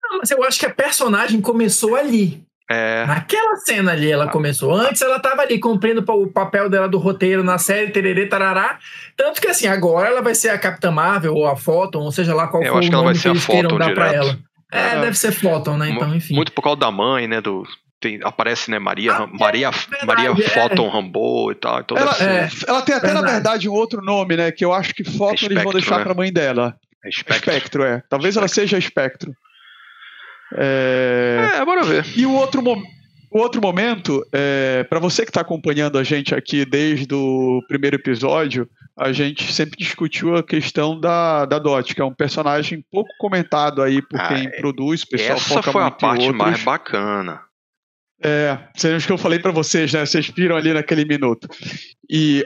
Não, 0.04 0.20
mas 0.20 0.32
eu 0.32 0.44
acho 0.44 0.60
que 0.60 0.66
a 0.66 0.74
personagem 0.74 1.42
começou 1.42 1.96
ali. 1.96 2.42
É. 2.70 3.06
Naquela 3.06 3.56
cena 3.58 3.94
ali 3.94 4.12
ela 4.12 4.28
começou. 4.28 4.74
Antes 4.74 5.02
ela 5.02 5.20
tava 5.20 5.42
ali 5.42 5.58
cumprindo 5.58 6.04
o 6.06 6.28
papel 6.28 6.70
dela 6.70 6.88
do 6.90 6.98
roteiro 6.98 7.42
na 7.44 7.58
série 7.58 7.92
Tererê 7.92 8.26
Tarará. 8.26 8.78
Tanto 9.16 9.40
que 9.40 9.48
assim, 9.48 9.68
agora 9.68 10.10
ela 10.10 10.22
vai 10.22 10.36
ser 10.36 10.50
a 10.50 10.58
Capitã 10.58 10.92
Marvel 10.92 11.34
ou 11.34 11.48
a 11.48 11.56
Photon, 11.56 12.00
ou 12.00 12.12
seja 12.12 12.34
lá 12.36 12.48
qual 12.48 12.62
Eu 12.62 12.74
for 12.74 12.80
acho 12.80 12.88
o 12.88 12.90
que 12.90 12.96
ela 12.96 13.04
vai 13.06 13.14
nome 13.14 13.22
que 13.22 13.28
a 13.28 13.32
eles 13.32 13.46
queiram 13.46 13.70
Photon 13.70 13.80
dar 13.80 13.94
pra 13.94 14.08
direto. 14.10 14.24
ela. 14.26 14.40
É, 14.72 14.98
É. 14.98 15.02
deve 15.02 15.18
ser 15.18 15.32
Photon, 15.32 15.78
né? 15.78 15.90
Então, 15.92 16.14
enfim. 16.14 16.36
Muito 16.36 16.52
por 16.52 16.62
causa 16.62 16.78
da 16.78 16.92
mãe, 16.92 17.26
né? 17.26 17.40
Do, 17.40 17.64
tem, 18.00 18.20
aparece, 18.24 18.70
né? 18.72 18.80
Maria, 18.80 19.12
Ah, 19.14 19.18
Ram- 19.20 19.30
Maria, 19.34 19.72
verdade, 19.72 20.06
Maria 20.06 20.30
é. 20.30 20.50
Photon 20.50 20.88
Rambo 20.90 21.52
e 21.52 21.56
tal. 21.56 21.80
Então 21.82 21.98
Ela, 21.98 22.12
É. 22.20 22.50
ela 22.68 22.82
tem 22.82 22.96
até, 22.96 23.08
na 23.08 23.14
Verdade. 23.16 23.34
verdade, 23.34 23.70
um 23.70 23.74
outro 23.74 24.02
nome, 24.04 24.36
né? 24.38 24.52
Que 24.52 24.64
eu 24.66 24.74
acho 24.74 24.94
que 24.94 25.04
foto 25.04 25.34
eles 25.46 25.62
vão 25.62 25.72
Espectro, 25.72 25.72
deixar 25.74 25.98
né? 26.00 26.04
pra 26.04 26.14
mãe 26.14 26.32
dela. 26.32 26.76
é 27.06 27.12
Spectre. 27.12 27.36
Espectro, 27.56 27.84
é. 27.84 28.02
Talvez 28.10 28.36
ela 28.38 28.48
seja 28.48 28.78
Espectro. 28.78 29.32
É... 30.56 31.52
É, 31.56 31.66
bora 31.66 31.84
ver. 31.84 32.06
E 32.16 32.26
o 32.26 32.32
outro, 32.34 32.62
mo- 32.62 32.82
o 33.32 33.40
outro 33.40 33.62
momento, 33.62 34.26
é, 34.34 34.84
para 34.90 35.00
você 35.00 35.24
que 35.24 35.30
está 35.30 35.42
acompanhando 35.42 35.98
a 35.98 36.04
gente 36.04 36.34
aqui 36.34 36.66
desde 36.66 37.14
o 37.14 37.62
primeiro 37.68 37.96
episódio, 37.98 38.68
a 38.98 39.12
gente 39.12 39.52
sempre 39.54 39.78
discutiu 39.78 40.36
a 40.36 40.44
questão 40.44 41.00
da, 41.00 41.46
da 41.46 41.60
Dot, 41.60 41.94
que 41.94 42.02
é 42.02 42.06
um 42.06 42.14
personagem 42.14 42.84
pouco 42.92 43.10
comentado 43.20 43.82
aí 43.84 44.02
por 44.02 44.20
Ah, 44.20 44.28
quem 44.30 44.50
produz, 44.52 45.04
o 45.04 45.10
pessoal 45.10 45.38
Essa 45.38 45.50
foca 45.56 45.72
foi 45.72 45.84
a 45.84 45.92
parte 45.92 46.22
outros. 46.26 46.38
mais 46.38 46.64
bacana. 46.64 47.42
É, 48.24 48.58
sejam 48.76 48.98
os 48.98 49.06
que 49.06 49.12
eu 49.12 49.18
falei 49.18 49.40
para 49.40 49.52
vocês, 49.52 49.94
né? 49.94 50.06
Vocês 50.06 50.28
viram 50.28 50.56
ali 50.56 50.74
naquele 50.74 51.06
minuto. 51.06 51.48
E 52.10 52.46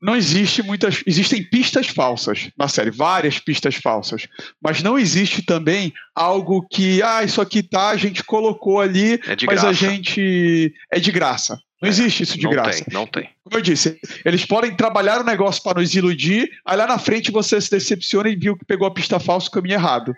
não 0.00 0.16
existe 0.16 0.62
muitas. 0.62 1.02
Existem 1.06 1.42
pistas 1.48 1.88
falsas 1.88 2.50
na 2.58 2.68
série, 2.68 2.90
várias 2.90 3.38
pistas 3.38 3.74
falsas. 3.74 4.26
Mas 4.62 4.82
não 4.82 4.98
existe 4.98 5.42
também 5.42 5.92
algo 6.14 6.66
que, 6.70 7.02
ah, 7.02 7.22
isso 7.22 7.40
aqui 7.40 7.62
tá, 7.62 7.90
a 7.90 7.96
gente 7.96 8.22
colocou 8.24 8.80
ali, 8.80 9.20
É 9.26 9.34
de 9.36 9.46
mas 9.46 9.60
graça. 9.62 9.68
a 9.68 9.72
gente. 9.72 10.74
É 10.92 10.98
de 11.00 11.10
graça. 11.12 11.58
Não 11.82 11.88
É, 11.88 11.90
existe 11.90 12.22
isso 12.22 12.38
de 12.38 12.44
não 12.44 12.50
graça. 12.50 12.84
tem, 12.84 12.94
não 12.94 13.06
tem. 13.06 13.28
Como 13.42 13.56
eu 13.58 13.60
disse, 13.62 13.98
eles 14.24 14.44
podem 14.46 14.74
trabalhar 14.74 15.20
o 15.20 15.24
negócio 15.24 15.62
para 15.62 15.80
nos 15.80 15.94
iludir, 15.94 16.50
aí 16.64 16.76
lá 16.78 16.86
na 16.86 16.98
frente 16.98 17.30
você 17.30 17.60
se 17.60 17.70
decepciona 17.70 18.28
e 18.30 18.36
viu 18.36 18.56
que 18.56 18.64
pegou 18.64 18.86
a 18.86 18.94
pista 18.94 19.20
falsa 19.20 19.48
o 19.48 19.50
caminho 19.50 19.74
errado. 19.74 20.14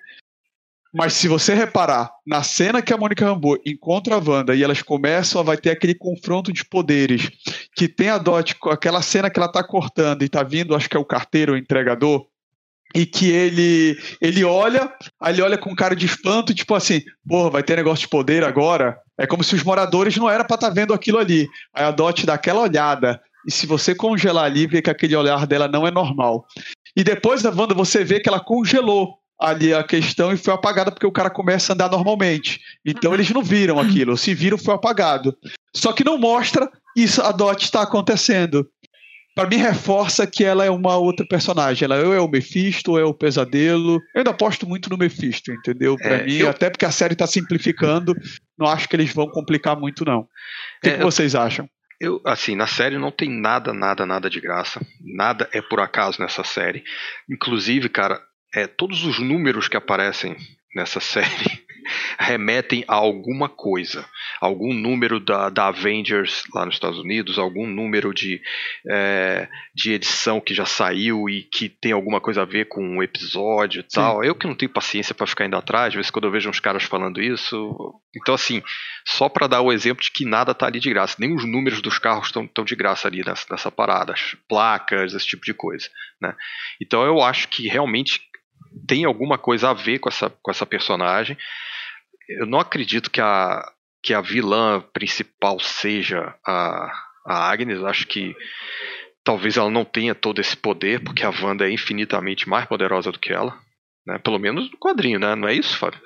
Mas 0.96 1.12
se 1.12 1.28
você 1.28 1.52
reparar, 1.52 2.10
na 2.26 2.42
cena 2.42 2.80
que 2.80 2.90
a 2.90 2.96
Mônica 2.96 3.22
Rambeau 3.22 3.58
encontra 3.66 4.14
a 4.14 4.18
Wanda 4.18 4.54
e 4.54 4.64
elas 4.64 4.80
começam 4.80 5.38
a 5.38 5.44
vai 5.44 5.58
ter 5.58 5.68
aquele 5.68 5.94
confronto 5.94 6.50
de 6.50 6.64
poderes, 6.64 7.30
que 7.74 7.86
tem 7.86 8.08
a 8.08 8.16
Dot, 8.16 8.54
com 8.54 8.70
aquela 8.70 9.02
cena 9.02 9.28
que 9.28 9.38
ela 9.38 9.52
tá 9.52 9.62
cortando 9.62 10.22
e 10.22 10.28
tá 10.28 10.42
vindo, 10.42 10.74
acho 10.74 10.88
que 10.88 10.96
é 10.96 10.98
o 10.98 11.04
carteiro, 11.04 11.52
o 11.52 11.56
entregador, 11.58 12.26
e 12.94 13.04
que 13.04 13.30
ele 13.30 13.98
ele 14.22 14.42
olha, 14.42 14.90
aí 15.20 15.34
ele 15.34 15.42
olha 15.42 15.58
com 15.58 15.76
cara 15.76 15.94
de 15.94 16.06
espanto, 16.06 16.54
tipo 16.54 16.74
assim, 16.74 17.02
porra, 17.28 17.50
vai 17.50 17.62
ter 17.62 17.76
negócio 17.76 18.04
de 18.04 18.08
poder 18.08 18.42
agora? 18.42 18.98
É 19.18 19.26
como 19.26 19.44
se 19.44 19.54
os 19.54 19.62
moradores 19.62 20.16
não 20.16 20.30
era 20.30 20.44
para 20.44 20.54
estar 20.54 20.70
vendo 20.70 20.94
aquilo 20.94 21.18
ali. 21.18 21.46
Aí 21.74 21.84
a 21.84 21.90
Dot 21.90 22.24
dá 22.24 22.32
aquela 22.32 22.62
olhada, 22.62 23.20
e 23.46 23.52
se 23.52 23.66
você 23.66 23.94
congelar 23.94 24.46
ali, 24.46 24.66
vê 24.66 24.80
que 24.80 24.88
aquele 24.88 25.14
olhar 25.14 25.46
dela 25.46 25.68
não 25.68 25.86
é 25.86 25.90
normal. 25.90 26.46
E 26.96 27.04
depois 27.04 27.42
da 27.42 27.50
Wanda, 27.50 27.74
você 27.74 28.02
vê 28.02 28.18
que 28.18 28.30
ela 28.30 28.40
congelou 28.40 29.18
ali 29.40 29.72
a 29.74 29.82
questão 29.84 30.32
e 30.32 30.36
foi 30.36 30.54
apagada 30.54 30.90
porque 30.90 31.06
o 31.06 31.12
cara 31.12 31.30
começa 31.30 31.72
a 31.72 31.74
andar 31.74 31.90
normalmente. 31.90 32.60
Então 32.84 33.12
eles 33.14 33.30
não 33.30 33.42
viram 33.42 33.78
aquilo, 33.78 34.16
se 34.16 34.34
viram 34.34 34.56
foi 34.58 34.74
apagado. 34.74 35.36
Só 35.74 35.92
que 35.92 36.04
não 36.04 36.18
mostra 36.18 36.70
isso 36.96 37.20
a 37.22 37.32
Dot 37.32 37.62
está 37.62 37.82
acontecendo. 37.82 38.66
Para 39.34 39.50
mim 39.50 39.56
reforça 39.56 40.26
que 40.26 40.42
ela 40.42 40.64
é 40.64 40.70
uma 40.70 40.96
outra 40.96 41.26
personagem. 41.26 41.84
Ela 41.84 42.02
ou 42.02 42.14
é 42.14 42.18
o 42.20 42.26
Mephisto 42.26 42.92
ou 42.92 42.98
é 42.98 43.04
o 43.04 43.12
Pesadelo. 43.12 43.96
Eu 44.14 44.20
ainda 44.20 44.30
aposto 44.30 44.66
muito 44.66 44.88
no 44.88 44.96
Mephisto, 44.96 45.52
entendeu? 45.52 45.94
Para 45.98 46.16
É, 46.16 46.24
mim, 46.24 46.36
eu- 46.36 46.48
até 46.48 46.70
porque 46.70 46.86
a 46.86 46.90
série 46.90 47.12
está 47.12 47.26
simplificando, 47.26 48.14
não 48.58 48.66
acho 48.66 48.88
que 48.88 48.96
eles 48.96 49.12
vão 49.12 49.28
complicar 49.28 49.78
muito 49.78 50.06
não. 50.06 50.20
O 50.20 50.28
que, 50.82 50.88
É, 50.88 50.96
que 50.96 51.02
eu- 51.02 51.10
vocês 51.10 51.34
acham? 51.34 51.68
Eu, 52.00 52.20
assim, 52.24 52.56
na 52.56 52.66
série 52.66 52.96
não 52.98 53.10
tem 53.10 53.28
nada, 53.30 53.74
nada, 53.74 54.06
nada 54.06 54.30
de 54.30 54.40
graça. 54.40 54.80
Nada 55.02 55.46
é 55.52 55.60
por 55.60 55.80
acaso 55.80 56.20
nessa 56.20 56.42
série. 56.42 56.82
Inclusive, 57.30 57.88
cara, 57.90 58.18
é, 58.54 58.66
todos 58.66 59.04
os 59.04 59.18
números 59.18 59.68
que 59.68 59.76
aparecem 59.76 60.36
nessa 60.74 61.00
série 61.00 61.66
remetem 62.18 62.84
a 62.86 62.94
alguma 62.94 63.48
coisa. 63.48 64.04
Algum 64.40 64.74
número 64.74 65.18
da, 65.18 65.48
da 65.48 65.68
Avengers 65.68 66.42
lá 66.54 66.66
nos 66.66 66.74
Estados 66.74 66.98
Unidos, 66.98 67.38
algum 67.38 67.66
número 67.66 68.12
de, 68.12 68.40
é, 68.90 69.48
de 69.74 69.92
edição 69.92 70.40
que 70.40 70.54
já 70.54 70.66
saiu 70.66 71.28
e 71.28 71.42
que 71.42 71.68
tem 71.68 71.92
alguma 71.92 72.20
coisa 72.20 72.42
a 72.42 72.44
ver 72.44 72.66
com 72.66 72.82
um 72.82 73.02
episódio 73.02 73.80
e 73.80 73.82
tal. 73.82 74.22
Eu 74.22 74.34
que 74.34 74.46
não 74.46 74.54
tenho 74.54 74.72
paciência 74.72 75.14
pra 75.14 75.26
ficar 75.26 75.46
indo 75.46 75.56
atrás, 75.56 75.88
às 75.88 75.94
vezes 75.94 76.10
quando 76.10 76.26
eu 76.26 76.30
vejo 76.30 76.50
uns 76.50 76.60
caras 76.60 76.82
falando 76.82 77.20
isso. 77.20 77.74
Então, 78.14 78.34
assim, 78.34 78.62
só 79.06 79.28
para 79.28 79.46
dar 79.46 79.60
o 79.60 79.72
exemplo 79.72 80.02
de 80.02 80.10
que 80.10 80.24
nada 80.24 80.54
tá 80.54 80.66
ali 80.66 80.80
de 80.80 80.90
graça. 80.90 81.16
Nem 81.18 81.34
os 81.34 81.44
números 81.44 81.80
dos 81.80 81.98
carros 81.98 82.26
estão 82.26 82.46
tão 82.46 82.64
de 82.64 82.74
graça 82.74 83.08
ali 83.08 83.24
nessa, 83.24 83.46
nessa 83.50 83.70
parada. 83.70 84.12
As 84.12 84.36
placas, 84.48 85.14
esse 85.14 85.26
tipo 85.26 85.44
de 85.44 85.54
coisa. 85.54 85.88
Né? 86.20 86.34
Então 86.80 87.04
eu 87.04 87.22
acho 87.22 87.48
que 87.48 87.68
realmente 87.68 88.20
tem 88.86 89.04
alguma 89.04 89.38
coisa 89.38 89.70
a 89.70 89.74
ver 89.74 89.98
com 89.98 90.08
essa, 90.08 90.30
com 90.30 90.50
essa 90.50 90.66
personagem. 90.66 91.36
Eu 92.28 92.46
não 92.46 92.58
acredito 92.58 93.10
que 93.10 93.20
a, 93.20 93.62
que 94.02 94.14
a 94.14 94.20
vilã 94.20 94.80
principal 94.92 95.58
seja 95.60 96.34
a, 96.46 96.92
a 97.26 97.50
Agnes. 97.50 97.82
Acho 97.82 98.06
que 98.06 98.34
talvez 99.24 99.56
ela 99.56 99.70
não 99.70 99.84
tenha 99.84 100.14
todo 100.14 100.40
esse 100.40 100.56
poder, 100.56 101.02
porque 101.02 101.24
a 101.24 101.30
Wanda 101.30 101.68
é 101.68 101.72
infinitamente 101.72 102.48
mais 102.48 102.66
poderosa 102.66 103.10
do 103.10 103.18
que 103.18 103.32
ela. 103.32 103.58
Né? 104.06 104.18
Pelo 104.18 104.38
menos 104.38 104.70
no 104.70 104.78
quadrinho, 104.78 105.18
né? 105.18 105.34
Não 105.34 105.48
é 105.48 105.54
isso, 105.54 105.76
Fábio? 105.76 106.00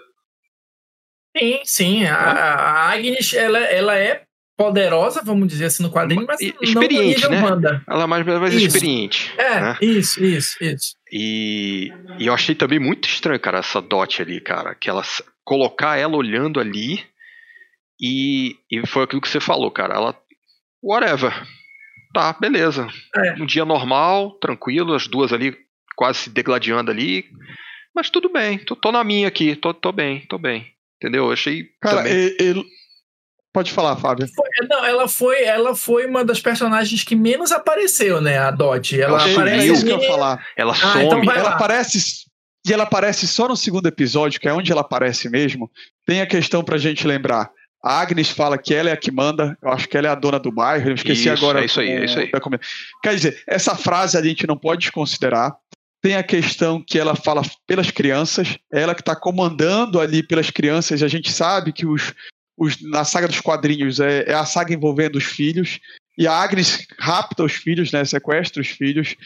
Sim, 1.37 1.61
sim. 1.64 2.05
A, 2.07 2.17
a 2.17 2.90
Agnes, 2.90 3.35
ela, 3.35 3.59
ela 3.59 3.97
é 3.97 4.25
poderosa, 4.61 5.23
vamos 5.25 5.49
dizer 5.49 5.64
assim, 5.64 5.83
no 5.83 5.90
quadrinho, 5.90 6.26
mas 6.26 6.38
não 6.38 6.62
experiente, 6.83 7.14
nível 7.14 7.31
né? 7.31 7.43
Wanda. 7.43 7.83
Ela 7.88 8.05
é 8.05 8.07
mais, 8.07 8.26
mais 8.26 8.55
Isso. 8.55 8.67
experiente. 8.67 9.33
É, 9.38 9.61
né? 9.61 9.79
isso, 9.81 10.23
isso, 10.23 10.62
isso. 10.62 10.97
E, 11.11 11.90
e 12.19 12.26
eu 12.26 12.35
achei 12.35 12.55
também 12.55 12.79
muito 12.79 13.09
estranho, 13.09 13.40
cara, 13.40 13.61
essa 13.61 13.81
Dot 13.81 14.21
ali, 14.21 14.38
cara. 14.38 14.75
Que 14.75 14.90
ela 14.90 15.02
colocar 15.43 15.97
ela 15.97 16.14
olhando 16.14 16.61
ali 16.61 17.02
e, 17.99 18.59
e 18.71 18.87
foi 18.87 19.05
aquilo 19.05 19.23
que 19.23 19.31
você 19.31 19.40
falou, 19.40 19.71
cara. 19.71 19.95
Ela. 19.95 20.14
Whatever. 20.83 21.33
Tá, 22.12 22.37
beleza. 22.38 22.87
É. 23.17 23.33
Um 23.40 23.47
dia 23.47 23.64
normal, 23.64 24.33
tranquilo, 24.43 24.93
as 24.93 25.07
duas 25.07 25.33
ali 25.33 25.57
quase 25.97 26.19
se 26.19 26.31
degladiando 26.31 26.90
ali. 26.90 27.25
Mas 27.95 28.11
tudo 28.11 28.29
bem, 28.29 28.59
tô, 28.59 28.76
tô 28.76 28.93
na 28.93 29.02
minha 29.02 29.26
aqui, 29.26 29.57
tô, 29.57 29.73
tô 29.73 29.90
bem, 29.90 30.21
tô 30.29 30.37
bem. 30.37 30.67
Entendeu? 30.97 31.25
Eu 31.25 31.33
achei. 31.33 31.64
Cara, 31.81 32.02
também... 32.02 32.37
ele- 32.38 32.67
pode 33.52 33.73
falar, 33.73 33.97
Fábio. 33.97 34.26
Foi- 34.35 34.66
não, 34.69 34.85
ela 34.85 35.09
foi, 35.09 35.42
ela 35.45 35.75
foi 35.75 36.07
uma 36.07 36.25
das 36.25 36.40
personagens 36.40 37.02
que 37.04 37.14
menos 37.16 37.52
apareceu, 37.52 38.21
né? 38.21 38.38
A 38.38 38.50
Dot. 38.50 39.00
Ela, 39.00 39.21
Ela 39.23 39.28
É 39.28 39.33
aparece 39.33 39.73
isso 39.73 39.85
que 39.85 39.90
eu 39.92 40.00
falar. 40.02 40.45
Ela 40.57 40.73
Ah, 40.73 40.76
some. 40.76 41.04
então 41.04 41.23
ela 41.33 41.42
lá. 41.42 41.54
aparece 41.54 42.25
e 42.66 42.73
ela 42.73 42.83
aparece 42.85 43.26
só 43.26 43.49
no 43.49 43.57
segundo 43.57 43.87
episódio, 43.87 44.38
que 44.40 44.47
é 44.49 44.52
onde 44.52 44.71
ela 44.71 44.83
aparece 44.83 45.28
mesmo. 45.30 45.71
Tem 46.07 46.21
a 46.21 46.26
questão 46.26 46.62
pra 46.62 46.76
gente 46.78 47.07
lembrar. 47.07 47.50
A 47.83 47.99
Agnes 48.00 48.28
fala 48.28 48.59
que 48.59 48.75
ela 48.75 48.90
é 48.90 48.92
a 48.92 48.97
que 48.97 49.11
manda, 49.11 49.57
eu 49.62 49.71
acho 49.71 49.88
que 49.88 49.97
ela 49.97 50.09
é 50.09 50.11
a 50.11 50.14
dona 50.14 50.38
do 50.38 50.52
bairro, 50.52 50.90
eu 50.90 50.95
esqueci 50.95 51.23
Isso, 51.23 51.30
agora. 51.30 51.62
é 51.62 51.64
isso 51.64 51.80
aí, 51.80 51.88
é 51.88 52.04
isso 52.04 52.19
aí. 52.19 52.30
Quer 53.02 53.14
dizer, 53.14 53.42
essa 53.47 53.75
frase 53.75 54.19
a 54.19 54.23
gente 54.23 54.47
não 54.47 54.54
pode 54.59 54.83
desconsiderar. 54.83 55.57
Tem 56.02 56.14
a 56.16 56.23
questão 56.23 56.83
que 56.87 56.99
ela 56.99 57.14
fala 57.16 57.40
pelas 57.66 57.90
crianças, 57.90 58.59
é 58.73 58.83
ela 58.83 58.95
que 58.95 59.00
está 59.00 59.16
comandando 59.16 59.99
ali 59.99 60.23
pelas 60.23 60.50
crianças, 60.50 61.00
e 61.00 61.04
a 61.04 61.09
gente 61.09 61.33
sabe 61.33 61.73
que 61.73 61.87
os, 61.87 62.12
os- 62.61 62.81
na 62.83 63.05
saga 63.05 63.26
dos 63.26 63.40
quadrinhos 63.40 63.99
é, 63.99 64.25
é 64.31 64.35
a 64.35 64.45
saga 64.45 64.75
envolvendo 64.75 65.17
os 65.17 65.25
filhos, 65.25 65.81
e 66.19 66.26
a 66.26 66.33
Agnes 66.35 66.87
rapta 66.99 67.43
os 67.43 67.55
filhos, 67.55 67.90
né, 67.90 68.05
sequestra 68.05 68.61
os 68.61 68.69
filhos. 68.69 69.17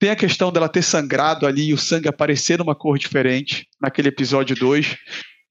Tem 0.00 0.10
a 0.10 0.16
questão 0.16 0.50
dela 0.50 0.68
ter 0.68 0.82
sangrado 0.82 1.46
ali 1.46 1.68
e 1.68 1.74
o 1.74 1.78
sangue 1.78 2.08
aparecer 2.08 2.58
numa 2.58 2.74
cor 2.74 2.98
diferente 2.98 3.68
naquele 3.80 4.08
episódio 4.08 4.56
2. 4.56 4.96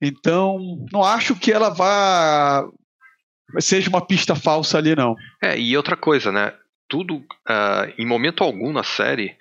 Então, 0.01 0.85
não 0.91 1.03
acho 1.03 1.35
que 1.35 1.51
ela 1.51 1.69
vá 1.69 2.67
seja 3.59 3.89
uma 3.89 4.05
pista 4.05 4.35
falsa 4.35 4.77
ali, 4.77 4.95
não. 4.95 5.15
É, 5.41 5.57
e 5.57 5.75
outra 5.75 5.95
coisa, 5.95 6.31
né? 6.31 6.53
Tudo, 6.87 7.23
ah, 7.47 7.87
em 7.97 8.05
momento 8.05 8.43
algum 8.43 8.71
na 8.71 8.83
série, 8.83 9.35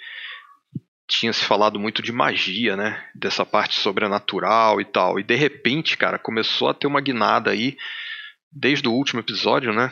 tinha 1.08 1.32
se 1.32 1.44
falado 1.44 1.80
muito 1.80 2.02
de 2.02 2.12
magia, 2.12 2.76
né? 2.76 3.02
Dessa 3.14 3.44
parte 3.44 3.74
sobrenatural 3.74 4.78
e 4.80 4.84
tal. 4.84 5.18
E 5.18 5.22
de 5.22 5.34
repente, 5.34 5.96
cara, 5.96 6.18
começou 6.18 6.68
a 6.68 6.74
ter 6.74 6.86
uma 6.86 7.00
guinada 7.00 7.50
aí, 7.50 7.76
desde 8.52 8.86
o 8.86 8.92
último 8.92 9.20
episódio, 9.20 9.72
né? 9.72 9.90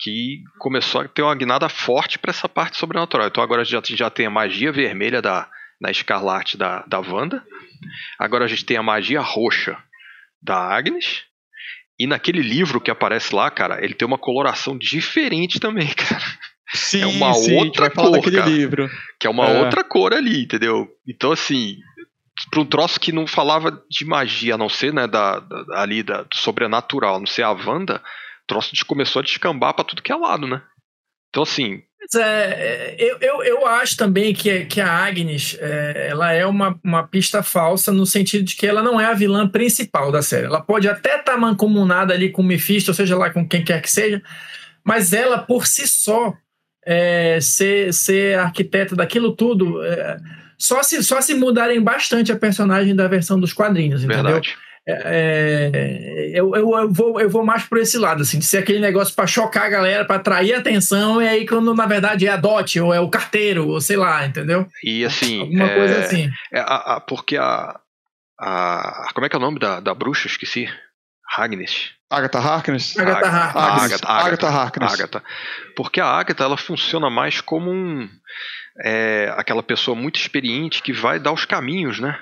Que 0.00 0.42
começou 0.58 1.02
a 1.02 1.08
ter 1.08 1.22
uma 1.22 1.34
guinada 1.34 1.68
forte 1.68 2.18
para 2.18 2.30
essa 2.30 2.48
parte 2.48 2.78
sobrenatural. 2.78 3.28
Então 3.28 3.44
agora 3.44 3.62
já, 3.62 3.80
já 3.84 4.08
tem 4.08 4.24
a 4.24 4.30
magia 4.30 4.72
vermelha 4.72 5.20
da, 5.20 5.48
da 5.78 5.90
Escarlate 5.90 6.56
da, 6.56 6.82
da 6.86 6.98
Wanda. 6.98 7.44
Agora 8.18 8.46
a 8.46 8.48
gente 8.48 8.64
tem 8.64 8.78
a 8.78 8.82
magia 8.82 9.20
roxa 9.20 9.76
da 10.42 10.56
Agnes. 10.56 11.24
E 11.98 12.06
naquele 12.06 12.40
livro 12.40 12.80
que 12.80 12.90
aparece 12.90 13.34
lá, 13.34 13.50
cara, 13.50 13.84
ele 13.84 13.94
tem 13.94 14.08
uma 14.08 14.18
coloração 14.18 14.76
diferente 14.78 15.60
também, 15.60 15.88
cara. 15.94 16.33
Sim, 16.74 17.02
É 17.02 17.06
uma 17.06 17.34
sim, 17.34 17.56
outra 17.56 17.90
cor, 17.90 18.10
daquele 18.10 18.38
cara. 18.38 18.50
livro. 18.50 18.90
Que 19.18 19.26
é 19.26 19.30
uma 19.30 19.46
É. 19.46 19.62
outra 19.62 19.84
cor 19.84 20.12
ali, 20.12 20.42
entendeu? 20.42 20.88
Então, 21.08 21.32
assim, 21.32 21.76
para 22.50 22.60
um 22.60 22.66
troço 22.66 22.98
que 22.98 23.12
não 23.12 23.26
falava 23.26 23.82
de 23.88 24.04
magia, 24.04 24.54
a 24.54 24.58
não 24.58 24.68
ser, 24.68 24.92
né, 24.92 25.06
da, 25.06 25.38
da 25.38 25.80
ali 25.80 26.02
da, 26.02 26.22
do 26.22 26.36
sobrenatural, 26.36 27.16
a 27.16 27.18
não 27.20 27.26
ser 27.26 27.42
a 27.42 27.52
Wanda, 27.52 27.96
o 27.96 28.46
troço 28.46 28.72
começou 28.86 29.20
a 29.20 29.24
descambar 29.24 29.74
para 29.74 29.84
tudo 29.84 30.02
que 30.02 30.12
é 30.12 30.16
lado, 30.16 30.46
né? 30.46 30.60
Então, 31.30 31.42
assim. 31.42 31.82
Mas 32.00 32.22
é, 32.22 32.96
eu, 32.98 33.18
eu, 33.20 33.42
eu 33.42 33.66
acho 33.66 33.96
também 33.96 34.34
que, 34.34 34.66
que 34.66 34.80
a 34.80 34.88
Agnes 34.88 35.56
é, 35.58 36.08
ela 36.10 36.32
é 36.32 36.44
uma, 36.44 36.78
uma 36.84 37.02
pista 37.08 37.42
falsa 37.42 37.90
no 37.90 38.04
sentido 38.04 38.44
de 38.44 38.54
que 38.54 38.66
ela 38.66 38.82
não 38.82 39.00
é 39.00 39.06
a 39.06 39.14
vilã 39.14 39.48
principal 39.48 40.12
da 40.12 40.22
série. 40.22 40.46
Ela 40.46 40.60
pode 40.60 40.88
até 40.88 41.18
estar 41.18 41.32
tá 41.32 41.38
mancomunada 41.38 42.12
ali 42.12 42.30
com 42.30 42.42
o 42.42 42.44
Mephisto, 42.44 42.90
ou 42.90 42.94
seja 42.94 43.16
lá 43.16 43.30
com 43.30 43.48
quem 43.48 43.64
quer 43.64 43.80
que 43.80 43.90
seja, 43.90 44.22
mas 44.84 45.12
ela 45.12 45.38
por 45.38 45.66
si 45.66 45.88
só 45.88 46.34
é, 46.86 47.38
ser, 47.40 47.92
ser 47.92 48.38
arquiteta 48.38 48.94
daquilo 48.94 49.34
tudo. 49.34 49.82
É, 49.82 50.16
só 50.58 50.82
se, 50.82 51.02
só 51.02 51.20
se 51.20 51.34
mudarem 51.34 51.80
bastante 51.80 52.32
a 52.32 52.36
personagem 52.36 52.94
da 52.94 53.08
versão 53.08 53.38
dos 53.38 53.52
quadrinhos, 53.52 54.04
entendeu? 54.04 54.24
Verdade. 54.24 54.56
É, 54.86 55.72
é, 55.72 56.38
eu, 56.38 56.54
eu, 56.54 56.76
eu, 56.76 56.92
vou, 56.92 57.18
eu 57.18 57.30
vou 57.30 57.44
mais 57.44 57.64
por 57.64 57.78
esse 57.78 57.96
lado, 57.96 58.20
assim, 58.20 58.38
de 58.38 58.44
ser 58.44 58.58
aquele 58.58 58.80
negócio 58.80 59.14
para 59.14 59.26
chocar 59.26 59.64
a 59.64 59.70
galera, 59.70 60.04
para 60.04 60.16
atrair 60.16 60.54
atenção, 60.54 61.22
e 61.22 61.26
aí 61.26 61.46
quando 61.46 61.74
na 61.74 61.86
verdade 61.86 62.26
é 62.26 62.30
a 62.30 62.36
Dot, 62.36 62.78
ou 62.78 62.92
é 62.92 63.00
o 63.00 63.08
carteiro, 63.08 63.66
ou 63.66 63.80
sei 63.80 63.96
lá, 63.96 64.26
entendeu? 64.26 64.68
E 64.82 65.04
assim. 65.04 65.40
Alguma 65.40 65.64
é, 65.64 65.74
coisa 65.74 66.00
assim. 66.00 66.30
É, 66.52 66.60
a, 66.60 66.96
a, 66.96 67.00
porque 67.00 67.36
a, 67.38 67.80
a. 68.38 69.10
Como 69.14 69.24
é 69.24 69.28
que 69.30 69.36
é 69.36 69.38
o 69.38 69.42
nome 69.42 69.58
da, 69.58 69.80
da 69.80 69.94
bruxa? 69.94 70.26
Esqueci. 70.26 70.68
Agnes. 71.36 71.92
Agatha 72.16 72.38
Harkness? 72.38 72.98
Agatha 72.98 73.28
Harkness. 73.28 74.02
Agatha, 74.02 74.08
Agatha, 74.08 74.48
Harkness. 74.48 74.94
Agatha. 74.94 75.22
Porque 75.76 76.00
a 76.00 76.06
Agatha 76.06 76.44
ela 76.44 76.56
funciona 76.56 77.10
mais 77.10 77.40
como 77.40 77.70
um, 77.70 78.08
é, 78.82 79.32
aquela 79.36 79.62
pessoa 79.62 79.96
muito 79.96 80.16
experiente 80.16 80.82
que 80.82 80.92
vai 80.92 81.18
dar 81.18 81.32
os 81.32 81.44
caminhos, 81.44 82.00
né? 82.00 82.18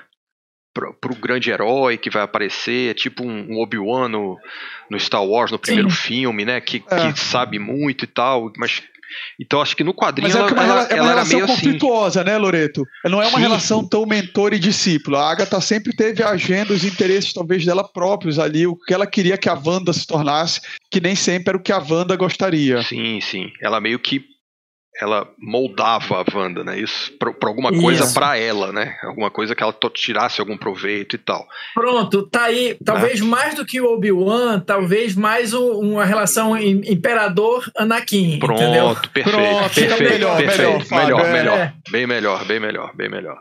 Pro, 0.73 0.93
pro 0.95 1.15
grande 1.15 1.51
herói 1.51 1.97
que 1.97 2.09
vai 2.09 2.23
aparecer, 2.23 2.91
é 2.91 2.93
tipo 2.95 3.23
um, 3.23 3.51
um 3.51 3.61
Obi-Wan 3.61 4.09
no, 4.09 4.39
no, 4.89 4.99
Star 4.99 5.23
Wars, 5.23 5.51
no 5.51 5.59
primeiro 5.59 5.91
Sim. 5.91 5.97
filme, 5.97 6.45
né? 6.45 6.59
Que, 6.59 6.83
é. 6.89 7.11
que 7.11 7.19
sabe 7.19 7.59
muito 7.59 8.05
e 8.05 8.07
tal, 8.07 8.51
mas 8.57 8.81
então 9.39 9.61
acho 9.61 9.75
que 9.75 9.83
no 9.83 9.93
quadrinho 9.93 10.27
Mas 10.27 10.35
é 10.35 10.39
ela, 10.39 10.51
uma, 10.51 10.63
ela, 10.63 10.81
é 10.83 10.93
uma 10.93 10.95
ela 10.95 11.09
relação 11.09 11.37
meio 11.37 11.47
conflituosa, 11.47 12.21
assim. 12.21 12.29
né, 12.29 12.37
Loreto? 12.37 12.85
Não 13.05 13.21
é 13.21 13.27
uma 13.27 13.37
Sim. 13.37 13.43
relação 13.43 13.87
tão 13.87 14.05
mentor 14.05 14.53
e 14.53 14.59
discípulo. 14.59 15.17
A 15.17 15.31
Agatha 15.31 15.59
sempre 15.61 15.95
teve 15.95 16.23
a 16.23 16.29
agenda, 16.29 16.73
os 16.73 16.83
interesses 16.83 17.33
talvez 17.33 17.65
dela 17.65 17.83
próprios 17.83 18.39
ali, 18.39 18.67
o 18.67 18.75
que 18.75 18.93
ela 18.93 19.07
queria 19.07 19.37
que 19.37 19.49
a 19.49 19.53
Wanda 19.53 19.93
se 19.93 20.05
tornasse, 20.05 20.61
que 20.91 20.99
nem 20.99 21.15
sempre 21.15 21.49
era 21.49 21.57
o 21.57 21.61
que 21.61 21.71
a 21.71 21.77
Wanda 21.77 22.15
gostaria. 22.15 22.81
Sim, 22.83 23.19
sim. 23.21 23.51
Ela 23.61 23.79
meio 23.79 23.99
que 23.99 24.32
ela 25.01 25.27
moldava 25.39 26.21
a 26.21 26.37
Wanda, 26.37 26.63
né? 26.63 26.79
Isso 26.79 27.11
para 27.17 27.33
alguma 27.47 27.71
coisa 27.71 28.13
para 28.13 28.37
ela, 28.37 28.71
né? 28.71 28.95
Alguma 29.03 29.31
coisa 29.31 29.55
que 29.55 29.63
ela 29.63 29.75
tirasse 29.93 30.39
algum 30.39 30.57
proveito 30.57 31.15
e 31.15 31.19
tal. 31.19 31.47
Pronto, 31.73 32.23
tá 32.23 32.43
aí. 32.43 32.77
Talvez 32.83 33.19
né? 33.19 33.27
mais 33.27 33.55
do 33.55 33.65
que 33.65 33.81
o 33.81 33.93
Obi-Wan, 33.93 34.59
talvez 34.59 35.15
mais 35.15 35.53
um, 35.53 35.79
uma 35.79 36.05
relação 36.05 36.55
imperador 36.57 37.69
Anakin. 37.77 38.39
Pronto, 38.39 38.61
entendeu? 38.61 38.95
perfeito, 39.13 39.29
Pronto, 39.29 39.73
perfeito, 39.73 40.03
melhor, 40.03 40.37
perfeito, 40.37 40.93
melhor, 40.93 41.05
melhor, 41.05 41.31
melhor, 41.31 41.57
é. 41.57 41.73
bem 41.89 42.05
melhor, 42.05 42.45
bem 42.45 42.59
melhor, 42.59 42.95
bem 42.95 43.09
melhor. 43.09 43.37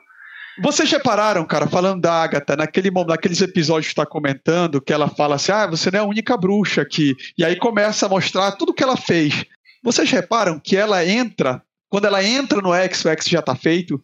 Vocês 0.61 0.91
repararam, 0.91 1.45
cara, 1.47 1.67
falando 1.67 2.01
da 2.01 2.13
Agatha, 2.13 2.57
naquele, 2.57 2.91
naqueles 2.91 3.41
episódios 3.41 3.87
que 3.87 3.93
está 3.93 4.05
comentando, 4.05 4.83
que 4.83 4.93
ela 4.93 5.09
fala 5.09 5.37
assim: 5.37 5.53
ah, 5.53 5.67
você 5.67 5.91
não 5.91 5.99
é 5.99 6.03
a 6.03 6.07
única 6.07 6.37
bruxa 6.37 6.83
aqui. 6.83 7.15
E 7.39 7.45
aí 7.45 7.57
começa 7.57 8.07
a 8.07 8.09
mostrar 8.09 8.53
tudo 8.53 8.75
que 8.75 8.83
ela 8.83 8.97
fez. 8.97 9.47
Vocês 9.83 10.11
reparam 10.11 10.61
que 10.61 10.77
ela 10.77 11.05
entra, 11.05 11.63
quando 11.89 12.07
ela 12.07 12.23
entra 12.23 12.61
no 12.61 12.73
X, 12.73 13.05
o 13.05 13.09
X 13.09 13.27
já 13.27 13.41
está 13.41 13.57
feito? 13.57 14.03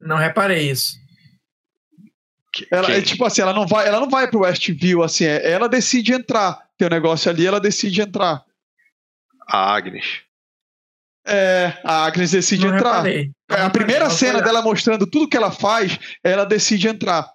Não 0.00 0.16
reparei 0.16 0.70
isso. 0.70 0.96
Ela, 2.70 2.90
é, 2.90 3.02
tipo 3.02 3.24
assim, 3.24 3.42
ela 3.42 3.52
não 3.52 3.66
vai, 3.66 3.86
ela 3.86 4.00
não 4.00 4.08
vai 4.08 4.28
pro 4.28 4.40
Westview, 4.40 5.02
assim, 5.02 5.24
é, 5.24 5.50
ela 5.50 5.68
decide 5.68 6.12
entrar. 6.12 6.58
Tem 6.76 6.88
um 6.88 6.90
negócio 6.90 7.30
ali, 7.30 7.46
ela 7.46 7.60
decide 7.60 8.00
entrar. 8.00 8.42
A 9.46 9.74
Agnes. 9.74 10.22
É, 11.26 11.78
a 11.84 12.06
Agnes 12.06 12.30
decide 12.30 12.66
não 12.66 12.74
entrar. 12.74 13.02
Reparei. 13.02 13.30
É, 13.50 13.60
a 13.60 13.70
primeira 13.70 14.08
cena 14.10 14.40
dela 14.40 14.62
mostrando 14.62 15.06
tudo 15.06 15.28
que 15.28 15.36
ela 15.36 15.50
faz, 15.50 15.98
ela 16.24 16.44
decide 16.44 16.88
entrar. 16.88 17.30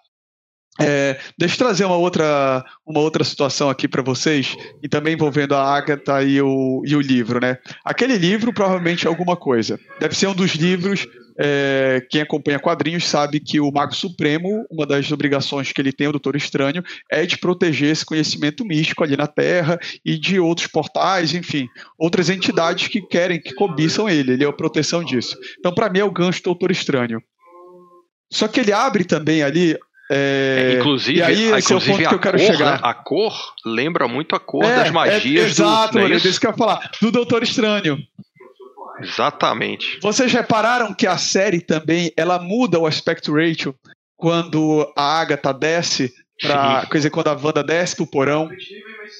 É, 0.79 1.19
deixa 1.37 1.53
eu 1.53 1.59
trazer 1.59 1.85
uma 1.85 1.97
outra, 1.97 2.65
uma 2.85 2.99
outra 2.99 3.23
situação 3.23 3.69
aqui 3.69 3.87
para 3.87 4.01
vocês, 4.01 4.55
e 4.81 4.89
também 4.89 5.13
envolvendo 5.13 5.53
a 5.53 5.61
Agatha 5.61 6.23
e 6.23 6.41
o, 6.41 6.81
e 6.85 6.95
o 6.95 7.01
livro, 7.01 7.39
né? 7.39 7.57
Aquele 7.85 8.17
livro 8.17 8.51
provavelmente 8.51 9.05
é 9.05 9.09
alguma 9.09 9.35
coisa. 9.35 9.79
Deve 9.99 10.15
ser 10.15 10.27
um 10.27 10.33
dos 10.33 10.55
livros. 10.55 11.07
É, 11.37 12.05
quem 12.11 12.21
acompanha 12.21 12.59
quadrinhos 12.59 13.07
sabe 13.07 13.39
que 13.39 13.59
o 13.59 13.71
Mago 13.71 13.95
Supremo, 13.95 14.67
uma 14.69 14.85
das 14.85 15.11
obrigações 15.11 15.71
que 15.71 15.81
ele 15.81 15.91
tem, 15.91 16.07
o 16.07 16.11
Doutor 16.11 16.35
Estranho, 16.35 16.83
é 17.11 17.25
de 17.25 17.37
proteger 17.37 17.91
esse 17.91 18.05
conhecimento 18.05 18.63
místico 18.63 19.03
ali 19.03 19.17
na 19.17 19.25
Terra 19.25 19.79
e 20.05 20.17
de 20.17 20.39
outros 20.39 20.67
portais, 20.67 21.33
enfim, 21.33 21.67
outras 21.97 22.29
entidades 22.29 22.87
que 22.87 23.01
querem, 23.01 23.41
que 23.41 23.53
cobiçam 23.53 24.09
ele. 24.09 24.33
Ele 24.33 24.43
é 24.43 24.47
a 24.47 24.53
proteção 24.53 25.03
disso. 25.03 25.35
Então, 25.59 25.73
para 25.73 25.89
mim, 25.89 25.99
é 25.99 26.03
o 26.03 26.11
gancho 26.11 26.39
do 26.41 26.45
Doutor 26.45 26.71
Estranho. 26.71 27.21
Só 28.31 28.47
que 28.47 28.59
ele 28.59 28.71
abre 28.71 29.03
também 29.03 29.43
ali 29.43 29.77
é, 30.15 30.73
é, 30.73 30.79
inclusive, 30.79 31.19
e 31.19 31.23
aí, 31.23 31.33
esse 31.33 31.73
inclusive 31.73 31.73
é 31.73 31.75
o 31.75 31.97
ponto 31.97 32.09
que 32.09 32.15
eu 32.15 32.19
quero 32.19 32.37
cor, 32.37 32.47
chegar. 32.47 32.71
Né, 32.73 32.79
a 32.83 32.93
cor 32.93 33.53
lembra 33.65 34.07
muito 34.07 34.35
a 34.35 34.39
cor 34.39 34.63
é, 34.63 34.75
das 34.75 34.91
magias 34.91 35.45
é, 35.45 35.49
exato, 35.49 35.93
do. 35.97 35.99
É 35.99 36.15
isso 36.15 36.39
que 36.39 36.45
eu 36.45 36.51
ia 36.51 36.57
falar. 36.57 36.91
Do 37.01 37.11
Doutor 37.11 37.41
Estranho. 37.43 37.97
Exatamente. 39.01 39.99
Vocês 40.01 40.31
repararam 40.31 40.93
que 40.93 41.07
a 41.07 41.17
série 41.17 41.59
também 41.59 42.13
ela 42.15 42.39
muda 42.39 42.79
o 42.79 42.85
aspecto 42.85 43.33
ratio 43.33 43.75
quando 44.15 44.91
a 44.95 45.19
Agatha 45.19 45.51
desce 45.51 46.13
pra, 46.41 46.85
quer 46.89 46.97
dizer, 46.97 47.09
quando 47.09 47.27
a 47.27 47.33
Wanda 47.33 47.63
desce 47.63 47.95
pro 47.95 48.07
porão. 48.07 48.49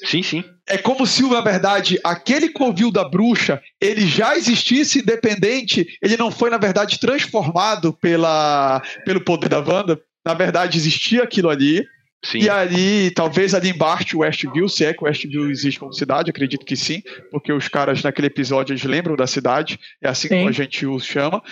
Sim, 0.05 0.23
sim. 0.23 0.43
É 0.67 0.77
como 0.77 1.05
se, 1.05 1.23
na 1.23 1.41
verdade, 1.41 1.99
aquele 2.03 2.49
covil 2.49 2.91
da 2.91 3.07
bruxa, 3.07 3.61
ele 3.81 4.07
já 4.07 4.35
existisse 4.35 4.99
independente, 4.99 5.97
ele 6.01 6.17
não 6.17 6.31
foi, 6.31 6.49
na 6.49 6.57
verdade, 6.57 6.99
transformado 6.99 7.93
pela, 7.93 8.81
pelo 9.05 9.21
poder 9.21 9.49
da 9.49 9.59
Wanda 9.59 9.99
na 10.25 10.33
verdade 10.33 10.77
existia 10.77 11.23
aquilo 11.23 11.49
ali. 11.49 11.85
Sim. 12.25 12.39
E 12.39 12.49
ali, 12.49 13.11
talvez 13.11 13.53
ali 13.53 13.69
embaixo, 13.69 14.17
o 14.17 14.21
Westview, 14.21 14.69
se 14.69 14.85
é 14.85 14.93
que 14.93 15.03
o 15.03 15.05
Westview 15.05 15.51
existe 15.51 15.77
como 15.77 15.91
cidade, 15.91 16.29
acredito 16.29 16.65
que 16.65 16.77
sim, 16.77 17.03
porque 17.29 17.51
os 17.51 17.67
caras 17.67 18.01
naquele 18.01 18.27
episódio 18.27 18.71
eles 18.71 18.83
lembram 18.85 19.17
da 19.17 19.27
cidade, 19.27 19.77
é 20.01 20.07
assim 20.07 20.29
sim. 20.29 20.37
como 20.37 20.47
a 20.47 20.53
gente 20.53 20.85
os 20.85 21.05
chama. 21.05 21.43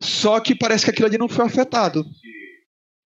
Só 0.00 0.38
que 0.38 0.54
parece 0.54 0.84
que 0.84 0.90
aquilo 0.92 1.08
ali 1.08 1.18
não 1.18 1.28
foi 1.28 1.44
afetado. 1.44 2.04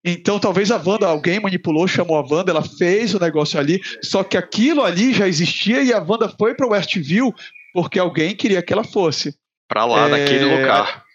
Então, 0.05 0.39
talvez 0.39 0.71
a 0.71 0.77
Wanda, 0.77 1.07
alguém 1.07 1.41
manipulou, 1.41 1.89
chamou 1.89 2.17
a 2.17 2.21
Wanda, 2.21 2.53
ela 2.53 2.63
fez 2.63 3.15
o 3.15 3.19
negócio 3.19 3.59
ali, 3.59 3.81
só 4.03 4.23
que 4.23 4.37
aquilo 4.37 4.85
ali 4.85 5.13
já 5.13 5.27
existia 5.27 5.83
e 5.83 5.93
a 5.93 5.99
Wanda 5.99 6.29
foi 6.29 6.55
para 6.55 6.67
o 6.67 6.71
Westview 6.71 7.35
porque 7.73 7.99
alguém 7.99 8.37
queria 8.37 8.63
que 8.63 8.73
ela 8.73 8.85
fosse. 8.85 9.35
Para 9.67 9.85
lá, 9.85 10.07
é... 10.07 10.11
naquele 10.11 10.45
lugar 10.45 11.06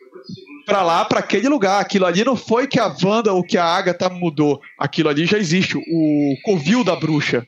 para 0.72 0.84
lá, 0.84 1.04
para 1.04 1.20
aquele 1.20 1.50
lugar. 1.50 1.82
Aquilo 1.82 2.06
ali 2.06 2.24
não 2.24 2.38
foi 2.38 2.66
que 2.66 2.80
a 2.80 2.96
Wanda 3.04 3.34
ou 3.34 3.44
que 3.44 3.58
a 3.58 3.66
Agatha 3.66 4.10
mudou. 4.10 4.62
Aquilo 4.80 5.10
ali 5.10 5.26
já 5.26 5.38
existe. 5.38 5.78
O 5.78 6.36
covil 6.44 6.82
da 6.82 6.96
bruxa. 6.96 7.46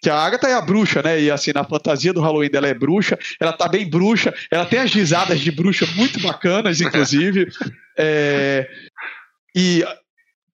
Que 0.00 0.08
a 0.08 0.16
Agatha 0.16 0.46
é 0.46 0.54
a 0.54 0.60
bruxa, 0.60 1.02
né? 1.02 1.20
E 1.20 1.30
assim, 1.30 1.50
na 1.52 1.64
fantasia 1.64 2.12
do 2.12 2.20
Halloween 2.20 2.50
dela 2.50 2.68
é 2.68 2.74
bruxa. 2.74 3.18
Ela 3.40 3.52
tá 3.52 3.66
bem 3.66 3.88
bruxa. 3.88 4.32
Ela 4.48 4.64
tem 4.64 4.78
as 4.78 4.92
risadas 4.92 5.40
de 5.40 5.50
bruxa 5.50 5.86
muito 5.96 6.20
bacanas, 6.20 6.80
inclusive. 6.80 7.48
É... 7.98 8.66
E 9.54 9.84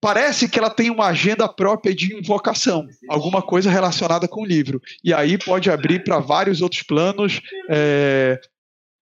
parece 0.01 0.49
que 0.49 0.59
ela 0.59 0.69
tem 0.69 0.89
uma 0.89 1.05
agenda 1.05 1.47
própria 1.47 1.95
de 1.95 2.13
invocação, 2.13 2.85
alguma 3.07 3.41
coisa 3.41 3.71
relacionada 3.71 4.27
com 4.27 4.41
o 4.41 4.45
livro. 4.45 4.81
E 5.01 5.13
aí 5.13 5.37
pode 5.37 5.71
abrir 5.71 6.03
para 6.03 6.19
vários 6.19 6.61
outros 6.61 6.83
planos. 6.83 7.39
É... 7.69 8.37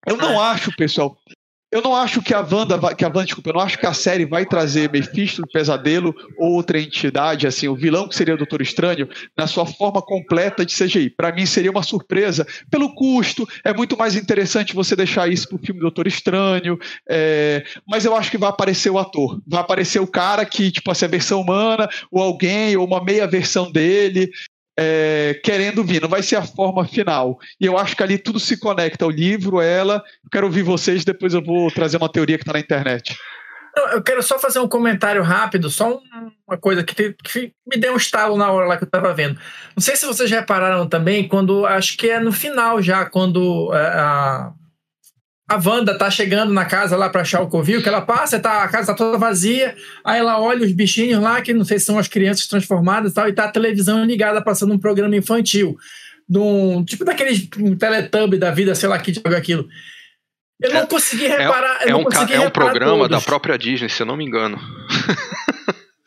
Eu 0.07 0.19
não 0.19 0.38
acho, 0.38 0.71
pessoal, 0.77 1.16
eu 1.77 1.83
não 1.83 1.95
acho 1.95 2.23
que 2.23 2.33
a 2.33 2.41
Wanda, 2.41 2.79
que 2.95 3.05
a 3.05 3.09
Wanda, 3.09 3.25
desculpa, 3.25 3.51
eu 3.51 3.55
não 3.55 3.61
acho 3.61 3.79
que 3.79 3.87
a 3.87 3.93
série 3.93 4.25
vai 4.25 4.47
trazer 4.47 4.91
Mephisto 4.91 5.43
do 5.43 5.49
Pesadelo 5.49 6.15
ou 6.39 6.53
outra 6.53 6.81
entidade, 6.81 7.47
assim, 7.47 7.69
o 7.69 7.77
vilão 7.77 8.09
que 8.09 8.17
seria 8.17 8.35
o 8.35 8.39
Doutor 8.39 8.62
Estranho, 8.62 9.07
na 9.37 9.47
sua 9.47 9.67
forma 9.67 10.01
completa 10.01 10.65
de 10.65 10.75
CGI. 10.75 11.11
Para 11.11 11.33
mim 11.33 11.45
seria 11.45 11.71
uma 11.71 11.83
surpresa 11.83 12.47
pelo 12.71 12.95
custo. 12.95 13.47
É 13.62 13.75
muito 13.75 13.97
mais 13.97 14.17
interessante 14.17 14.75
você 14.75 14.97
deixar 14.97 15.31
isso 15.31 15.49
pro 15.49 15.59
filme 15.59 15.81
Doutor 15.81 16.07
Estranho. 16.07 16.79
É, 17.09 17.62
mas 17.87 18.07
eu 18.07 18.17
acho 18.17 18.31
que 18.31 18.39
vai 18.39 18.49
aparecer 18.49 18.89
o 18.89 18.99
ator, 18.99 19.41
vai 19.47 19.61
aparecer 19.61 20.01
o 20.01 20.07
cara 20.07 20.47
que, 20.47 20.71
tipo 20.71 20.91
assim, 20.91 21.05
a 21.05 21.09
versão 21.09 21.43
humana, 21.43 21.89
ou 22.11 22.23
alguém, 22.23 22.77
ou 22.77 22.87
uma 22.87 23.05
meia 23.05 23.27
versão 23.27 23.71
dele 23.71 24.31
é, 24.79 25.41
querendo 25.43 25.83
vir, 25.83 26.03
não 26.03 26.09
vai 26.09 26.23
ser 26.23 26.37
a 26.37 26.43
forma 26.43 26.87
final. 26.87 27.39
E 27.61 27.65
eu 27.65 27.79
acho 27.79 27.97
que 27.97 28.03
ali 28.03 28.19
tudo 28.19 28.39
se 28.39 28.59
conecta, 28.59 29.07
o 29.07 29.11
livro, 29.11 29.61
ela. 29.61 30.03
Eu 30.23 30.31
quero 30.31 30.47
ouvir 30.47 30.62
vocês, 30.62 31.05
depois 31.05 31.33
eu 31.33 31.43
vou 31.43 31.71
trazer 31.71 31.97
uma 31.97 32.12
teoria 32.12 32.37
que 32.37 32.43
está 32.43 32.53
na 32.53 32.61
internet. 32.61 33.17
Eu 33.93 34.03
quero 34.03 34.23
só 34.23 34.39
fazer 34.39 34.59
um 34.59 34.69
comentário 34.69 35.23
rápido, 35.23 35.69
só 35.69 36.01
uma 36.49 36.57
coisa 36.57 36.83
que, 36.83 37.15
que 37.23 37.53
me 37.67 37.77
deu 37.77 37.93
um 37.93 37.97
estalo 37.97 38.37
na 38.37 38.51
hora 38.51 38.67
lá 38.67 38.77
que 38.77 38.85
eu 38.85 38.87
estava 38.87 39.12
vendo. 39.12 39.39
Não 39.77 39.83
sei 39.83 39.97
se 39.97 40.07
vocês 40.07 40.31
repararam 40.31 40.89
também, 40.89 41.29
quando 41.29 41.67
acho 41.67 41.97
que 41.97 42.09
é 42.09 42.19
no 42.19 42.33
final 42.33 42.81
já, 42.81 43.05
quando 43.05 43.71
é, 43.75 43.87
a, 43.87 44.53
a 45.49 45.61
Wanda 45.65 45.97
tá 45.97 46.11
chegando 46.11 46.53
na 46.53 46.65
casa 46.65 46.97
lá 46.97 47.09
pra 47.09 47.21
achar 47.21 47.41
o 47.41 47.49
Covil, 47.49 47.83
que 47.83 47.89
ela 47.89 48.01
passa, 48.01 48.41
tá, 48.41 48.65
a 48.65 48.69
casa 48.69 48.89
tá 48.89 48.95
toda 48.95 49.17
vazia, 49.17 49.77
aí 50.05 50.19
ela 50.19 50.41
olha 50.41 50.67
os 50.67 50.73
bichinhos 50.73 51.23
lá, 51.23 51.41
que 51.41 51.55
não 51.55 51.65
sei 51.65 51.79
se 51.79 51.87
são 51.87 51.99
as 51.99 52.09
crianças 52.09 52.47
transformadas 52.49 53.13
e 53.13 53.15
tal, 53.15 53.29
e 53.29 53.33
tá 53.33 53.45
a 53.45 53.51
televisão 53.51 54.05
ligada 54.05 54.43
passando 54.43 54.75
um 54.75 54.79
programa 54.79 55.15
infantil. 55.15 55.77
Num, 56.29 56.85
tipo 56.85 57.05
daqueles 57.05 57.49
um 57.57 57.77
da 58.39 58.51
vida, 58.51 58.75
sei 58.75 58.89
lá 58.89 58.99
que 58.99 59.15
joga 59.15 59.37
aquilo. 59.37 59.69
Eu 60.61 60.73
não 60.73 60.81
é, 60.81 60.87
consegui 60.87 61.29
reparar. 61.29 61.83
É, 61.83 61.91
é 61.91 61.95
um, 61.95 62.03
é 62.03 62.41
um 62.41 62.51
programa 62.51 63.09
todos. 63.09 63.11
da 63.11 63.21
própria 63.21 63.57
Disney, 63.57 63.89
se 63.89 64.03
eu 64.03 64.07
não 64.07 64.17
me 64.17 64.25
engano. 64.25 64.59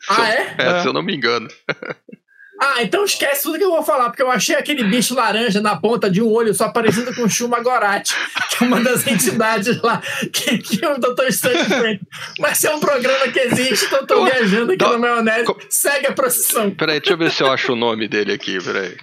Ah, 0.08 0.28
é? 0.28 0.54
é? 0.58 0.82
Se 0.82 0.88
eu 0.88 0.92
não 0.92 1.02
me 1.02 1.14
engano. 1.14 1.48
Ah, 2.60 2.82
então 2.82 3.04
esquece 3.04 3.44
tudo 3.44 3.56
que 3.56 3.64
eu 3.64 3.70
vou 3.70 3.82
falar, 3.82 4.10
porque 4.10 4.22
eu 4.22 4.30
achei 4.30 4.54
aquele 4.54 4.84
bicho 4.84 5.14
laranja 5.14 5.62
na 5.62 5.76
ponta 5.76 6.10
de 6.10 6.20
um 6.20 6.28
olho 6.28 6.52
só 6.52 6.68
parecido 6.68 7.14
com 7.14 7.22
o 7.22 7.28
Shuma 7.28 7.60
Gorati, 7.60 8.14
que 8.50 8.62
é 8.62 8.66
uma 8.66 8.80
das 8.82 9.06
entidades 9.06 9.80
lá 9.80 10.02
que, 10.30 10.58
que 10.58 10.84
o 10.84 10.98
Doutor 10.98 11.26
Estranho. 11.28 11.98
Mas 12.38 12.62
é 12.62 12.74
um 12.74 12.78
programa 12.78 13.28
que 13.28 13.38
existe, 13.38 13.86
então 13.86 14.00
eu 14.00 14.06
tô 14.06 14.24
viajando 14.24 14.72
aqui 14.72 14.84
no 14.84 14.98
maionese. 14.98 15.46
Segue 15.70 16.08
a 16.08 16.12
procissão. 16.12 16.70
Peraí, 16.70 17.00
deixa 17.00 17.14
eu 17.14 17.18
ver 17.18 17.30
se 17.30 17.42
eu 17.42 17.50
acho 17.50 17.72
o 17.72 17.76
nome 17.76 18.06
dele 18.06 18.32
aqui, 18.32 18.62
peraí. 18.62 18.94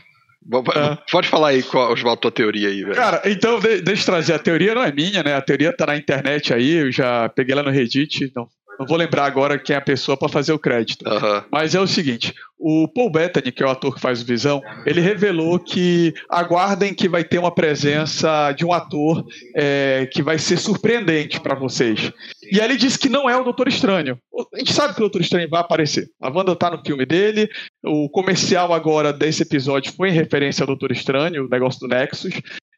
É. 0.75 0.97
Pode 1.11 1.27
falar 1.27 1.49
aí, 1.49 1.63
qual, 1.63 1.91
Oswaldo, 1.91 2.21
tua 2.21 2.31
teoria 2.31 2.69
aí, 2.69 2.81
velho. 2.83 2.95
Cara, 2.95 3.21
então 3.25 3.59
deixa 3.59 4.03
eu 4.03 4.05
trazer. 4.05 4.33
A 4.33 4.39
teoria 4.39 4.73
não 4.73 4.83
é 4.83 4.91
minha, 4.91 5.21
né? 5.21 5.35
A 5.35 5.41
teoria 5.41 5.75
tá 5.75 5.87
na 5.87 5.97
internet 5.97 6.53
aí, 6.53 6.73
eu 6.73 6.91
já 6.91 7.27
peguei 7.29 7.53
lá 7.53 7.63
no 7.63 7.71
Reddit, 7.71 8.23
então 8.23 8.47
não 8.79 8.85
vou 8.85 8.97
lembrar 8.97 9.25
agora 9.25 9.57
quem 9.57 9.75
é 9.75 9.79
a 9.79 9.81
pessoa 9.81 10.17
para 10.17 10.29
fazer 10.29 10.53
o 10.53 10.59
crédito. 10.59 11.07
Uhum. 11.07 11.43
Mas 11.51 11.73
é 11.73 11.79
o 11.79 11.87
seguinte: 11.87 12.33
o 12.59 12.87
Paul 12.87 13.11
Bettany, 13.11 13.51
que 13.51 13.63
é 13.63 13.65
o 13.65 13.69
ator 13.69 13.93
que 13.93 14.01
faz 14.01 14.21
o 14.21 14.25
Visão, 14.25 14.61
ele 14.85 15.01
revelou 15.01 15.59
que 15.59 16.13
aguardem 16.29 16.93
que 16.93 17.07
vai 17.07 17.23
ter 17.23 17.37
uma 17.37 17.53
presença 17.53 18.51
de 18.53 18.65
um 18.65 18.73
ator 18.73 19.25
é, 19.55 20.07
que 20.11 20.21
vai 20.21 20.37
ser 20.37 20.57
surpreendente 20.57 21.39
para 21.39 21.55
vocês. 21.55 22.11
E 22.51 22.59
aí 22.59 22.65
ele 22.65 22.77
disse 22.77 22.97
que 22.97 23.09
não 23.09 23.29
é 23.29 23.35
o 23.37 23.43
Doutor 23.43 23.67
Estranho. 23.67 24.19
A 24.53 24.57
gente 24.59 24.73
sabe 24.73 24.93
que 24.93 24.99
o 24.99 25.03
Doutor 25.03 25.21
Estranho 25.21 25.49
vai 25.49 25.61
aparecer. 25.61 26.09
A 26.21 26.29
Wanda 26.29 26.55
tá 26.55 26.71
no 26.71 26.81
filme 26.83 27.05
dele. 27.05 27.49
O 27.83 28.09
comercial 28.09 28.73
agora 28.73 29.11
desse 29.11 29.43
episódio 29.43 29.93
foi 29.93 30.09
em 30.09 30.13
referência 30.13 30.63
ao 30.63 30.67
Doutor 30.67 30.91
Estranho, 30.91 31.45
o 31.45 31.49
negócio 31.49 31.79
do 31.79 31.87
Nexus 31.87 32.33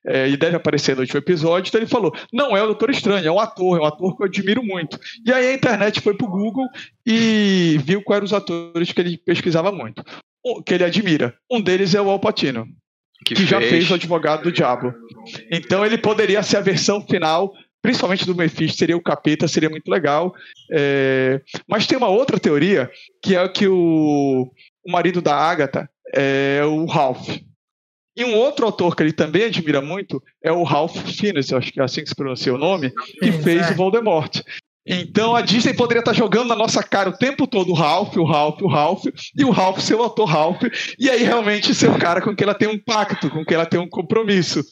é, 0.06 0.30
e 0.30 0.38
deve 0.38 0.56
aparecer 0.56 0.96
no 0.96 1.02
último 1.02 1.20
episódio. 1.20 1.70
Então 1.70 1.80
ele 1.80 1.90
falou: 1.90 2.14
não 2.32 2.56
é 2.56 2.64
o 2.64 2.68
Doutor 2.68 2.90
Estranho, 2.90 3.28
é 3.28 3.32
um 3.32 3.40
ator, 3.40 3.78
é 3.78 3.82
um 3.82 3.86
ator 3.86 4.16
que 4.16 4.24
eu 4.24 4.28
admiro 4.28 4.64
muito. 4.64 5.00
E 5.26 5.32
aí 5.32 5.48
a 5.48 5.54
internet 5.54 6.02
foi 6.02 6.16
pro 6.16 6.28
Google 6.28 6.68
e 7.06 7.80
viu 7.84 8.02
quais 8.02 8.18
eram 8.18 8.26
os 8.26 8.34
atores 8.34 8.92
que 8.92 9.02
ele 9.02 9.18
pesquisava 9.18 9.72
muito, 9.72 10.04
que 10.66 10.74
ele 10.74 10.84
admira. 10.84 11.36
Um 11.52 11.62
deles 11.62 11.94
é 11.96 12.02
o 12.02 12.10
Al 12.10 12.20
Pacino, 12.20 12.66
que, 13.26 13.36
que 13.36 13.46
já 13.46 13.60
fez 13.60 13.90
o 13.90 13.94
Advogado 13.96 14.44
do 14.44 14.52
Diabo. 14.52 14.94
Então 15.52 15.86
ele 15.86 15.98
poderia 15.98 16.42
ser 16.44 16.58
a 16.58 16.62
versão 16.62 17.02
final 17.02 17.54
principalmente 17.82 18.26
do 18.26 18.36
Mephisto, 18.36 18.78
seria 18.78 18.98
o 18.98 19.02
capeta, 19.02 19.48
seria 19.48 19.70
muito 19.70 19.90
legal. 19.90 20.34
É... 20.72 21.40
Mas 21.68 21.88
tem 21.88 21.98
uma 21.98 22.10
outra 22.10 22.38
teoria, 22.38 22.92
que 23.24 23.38
é 23.38 23.48
que 23.48 23.68
o, 23.68 24.52
o 24.86 24.92
marido 24.92 25.22
da 25.22 25.34
Agatha 25.34 25.90
é 26.14 26.62
o 26.66 26.86
Ralph. 26.86 27.40
E 28.20 28.26
um 28.26 28.36
outro 28.36 28.66
autor 28.66 28.98
que 28.98 29.02
ele 29.02 29.14
também 29.14 29.46
admira 29.46 29.82
muito 29.82 30.22
é 30.44 30.52
o 30.52 30.64
Ralph 30.64 30.98
Fiennes, 30.98 31.54
acho 31.54 31.72
que 31.72 31.80
é 31.80 31.84
assim 31.84 32.04
que 32.04 32.10
se 32.10 32.16
pronuncia 32.16 32.54
o 32.54 32.58
nome, 32.58 32.92
que 33.18 33.32
fez 33.32 33.70
é. 33.70 33.72
o 33.72 33.76
Voldemort. 33.76 34.42
Então 34.86 35.38
a 35.38 35.42
Disney 35.42 35.74
poderia 35.74 36.02
estar 36.02 36.12
jogando 36.12 36.50
na 36.50 36.56
nossa 36.56 36.84
cara 36.84 37.10
o 37.10 37.18
tempo 37.18 37.48
todo 37.48 37.70
o 37.70 37.74
Ralph, 37.74 38.18
o 38.18 38.26
Ralph, 38.26 38.62
o 38.62 38.68
Ralph, 38.68 39.06
e 39.38 39.46
o 39.46 39.52
Ralph 39.52 39.80
ser 39.80 39.96
o 39.96 40.04
autor 40.04 40.26
Ralph, 40.26 40.62
e 41.00 41.10
aí 41.10 41.24
realmente 41.24 41.74
ser 41.74 41.90
o 41.90 41.98
cara 41.98 42.22
com 42.22 42.36
quem 42.36 42.44
ela 42.44 42.54
tem 42.54 42.68
um 42.68 42.78
pacto, 42.78 43.30
com 43.30 43.46
quem 43.46 43.56
ela 43.56 43.66
tem 43.66 43.80
um 43.80 43.88
compromisso. 43.88 44.66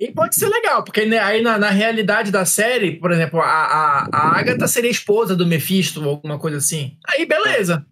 E 0.00 0.10
pode 0.10 0.34
ser 0.34 0.48
legal, 0.48 0.82
porque 0.82 1.06
né, 1.06 1.20
aí 1.20 1.42
na, 1.42 1.56
na, 1.58 1.70
realidade 1.70 2.32
da 2.32 2.44
série, 2.44 2.98
por 2.98 3.12
exemplo, 3.12 3.40
a, 3.40 3.44
a, 3.44 4.08
a 4.12 4.38
Agatha 4.40 4.66
seria 4.66 4.90
esposa 4.90 5.36
do 5.36 5.46
Mephisto 5.46 6.02
ou 6.02 6.08
alguma 6.10 6.40
coisa 6.40 6.56
assim. 6.56 6.96
Aí 7.06 7.24
beleza. 7.24 7.86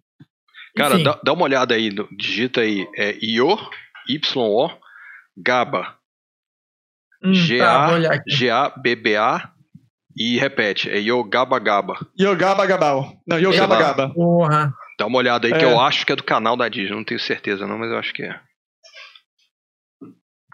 Cara, 0.75 0.97
dá, 0.99 1.19
dá, 1.23 1.31
uma 1.31 1.43
olhada 1.43 1.73
aí, 1.73 1.89
digita 2.17 2.61
aí, 2.61 2.85
é 2.97 3.17
Io 3.21 3.57
Y-O, 4.07 4.69
GABA. 5.37 5.97
Hum, 7.23 7.33
tá, 7.59 9.53
e 10.17 10.37
repete, 10.37 10.89
é 10.89 10.99
Yogaba 10.99 11.59
Gaba. 11.59 11.95
Yogaba 12.19 12.65
Gabal. 12.65 13.13
Não, 13.25 13.39
Yogaba 13.39 13.77
Gaba. 13.77 14.09
Porra. 14.13 14.73
Dá 14.99 15.05
uma 15.05 15.17
olhada 15.17 15.47
aí 15.47 15.53
é. 15.53 15.57
que 15.57 15.65
eu 15.65 15.79
acho 15.79 16.05
que 16.05 16.11
é 16.11 16.15
do 16.15 16.23
canal 16.23 16.57
da 16.57 16.67
Disney, 16.67 16.95
não 16.95 17.03
tenho 17.03 17.19
certeza 17.19 17.65
não, 17.65 17.77
mas 17.77 17.89
eu 17.89 17.97
acho 17.97 18.13
que 18.13 18.23
é. 18.23 18.39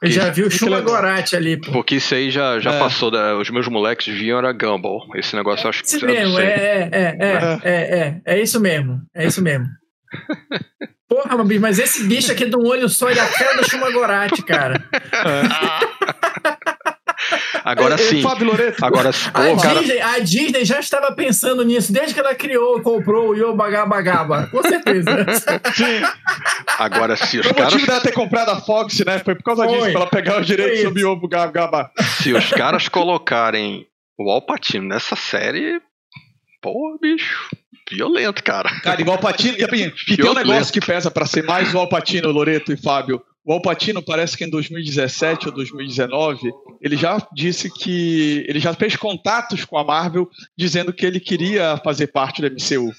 Eu 0.01 0.12
já 0.12 0.29
vi 0.29 0.43
o 0.43 0.51
Chuma 0.51 0.79
Gorati 0.79 1.36
ali, 1.36 1.60
pô. 1.60 1.71
Porque 1.71 1.95
isso 1.95 2.13
aí 2.13 2.29
já, 2.29 2.60
já 2.60 2.71
é. 2.73 2.79
passou, 2.79 3.10
da, 3.10 3.36
os 3.36 3.49
meus 3.49 3.67
moleques 3.67 4.13
viam 4.13 4.38
era 4.38 4.51
Gumball. 4.51 5.07
Esse 5.15 5.36
negócio 5.36 5.65
eu 5.65 5.69
acho 5.69 5.81
que... 5.81 5.89
Isso 5.89 6.05
mesmo, 6.05 6.39
é, 6.39 6.45
é, 6.45 6.89
é, 6.91 7.17
é, 7.19 7.62
é, 7.63 7.99
é, 7.99 8.21
é 8.23 8.41
isso 8.41 8.60
mesmo, 8.60 9.01
é 9.15 9.25
isso 9.25 9.41
mesmo. 9.41 9.65
Porra, 11.07 11.37
mas 11.61 11.79
esse 11.79 12.03
bicho 12.03 12.31
aqui 12.31 12.45
de 12.45 12.57
um 12.57 12.67
olho 12.67 12.89
só, 12.89 13.09
ele 13.09 13.19
é 13.19 13.23
a 13.23 13.27
cara 13.27 13.57
do 13.57 13.69
Shumagorati, 13.69 14.43
cara. 14.43 14.83
Agora 17.63 17.97
sim. 17.97 18.21
Fábio 18.21 18.47
Loreto. 18.47 18.85
Agora, 18.85 19.09
a, 19.09 19.61
cara... 19.61 19.79
Disney, 19.79 19.99
a 19.99 20.19
Disney 20.19 20.65
já 20.65 20.79
estava 20.79 21.13
pensando 21.13 21.63
nisso 21.65 21.91
desde 21.91 22.13
que 22.13 22.19
ela 22.19 22.33
criou, 22.33 22.81
comprou 22.81 23.29
o 23.29 23.35
Yobagabagaba. 23.35 24.47
Com 24.47 24.61
certeza. 24.61 25.25
sim. 25.75 26.01
Agora 26.77 27.17
sim. 27.17 27.39
Os 27.39 27.47
o 27.47 27.53
caras... 27.53 27.73
motivo 27.73 27.87
dela 27.91 28.01
ter 28.01 28.13
comprado 28.13 28.51
a 28.51 28.61
Fox, 28.61 28.99
né? 29.05 29.19
Foi 29.19 29.35
por 29.35 29.43
causa 29.43 29.65
Foi. 29.65 29.73
disso, 29.73 29.91
pra 29.91 30.01
ela 30.01 30.09
pegar 30.09 30.39
os 30.39 30.47
direitos 30.47 30.81
sobre 30.81 31.03
o 31.03 31.11
Yobagabagaba. 31.11 31.91
Se 32.21 32.31
os 32.33 32.49
caras 32.51 32.87
colocarem 32.87 33.85
o 34.17 34.31
Alpatino 34.31 34.87
nessa 34.87 35.15
série, 35.15 35.81
pô, 36.61 36.97
bicho 37.01 37.49
violento, 37.89 38.43
cara. 38.43 38.69
Cara, 38.82 39.02
igual 39.02 39.17
o 39.17 39.21
Patino. 39.21 39.58
E, 39.58 40.13
e 40.13 40.17
tem 40.17 40.30
um 40.30 40.34
negócio 40.34 40.73
que 40.73 40.80
pesa 40.80 41.10
para 41.10 41.26
ser 41.26 41.43
mais 41.43 41.73
o 41.73 41.80
Alpatino, 41.80 42.32
Loreto 42.32 42.71
e 42.71 42.78
Fábio. 42.78 43.21
O 43.45 43.54
Alpatino 43.54 44.04
parece 44.04 44.36
que 44.38 44.43
em 44.43 44.50
2017 44.50 45.47
ou 45.47 45.54
2019 45.54 46.52
ele 46.82 46.97
já 46.97 47.17
disse 47.34 47.73
que 47.73 48.45
ele 48.45 48.60
já 48.60 48.73
fez 48.73 48.97
contatos 48.97 49.63
com 49.63 49.78
a 49.78 49.86
Marvel 49.86 50.30
dizendo 50.58 50.91
que 50.91 51.06
ele 51.06 51.19
queria 51.19 51.78
fazer 51.78 52.08
parte 52.08 52.41
do 52.41 52.47
MCU. 52.47 52.93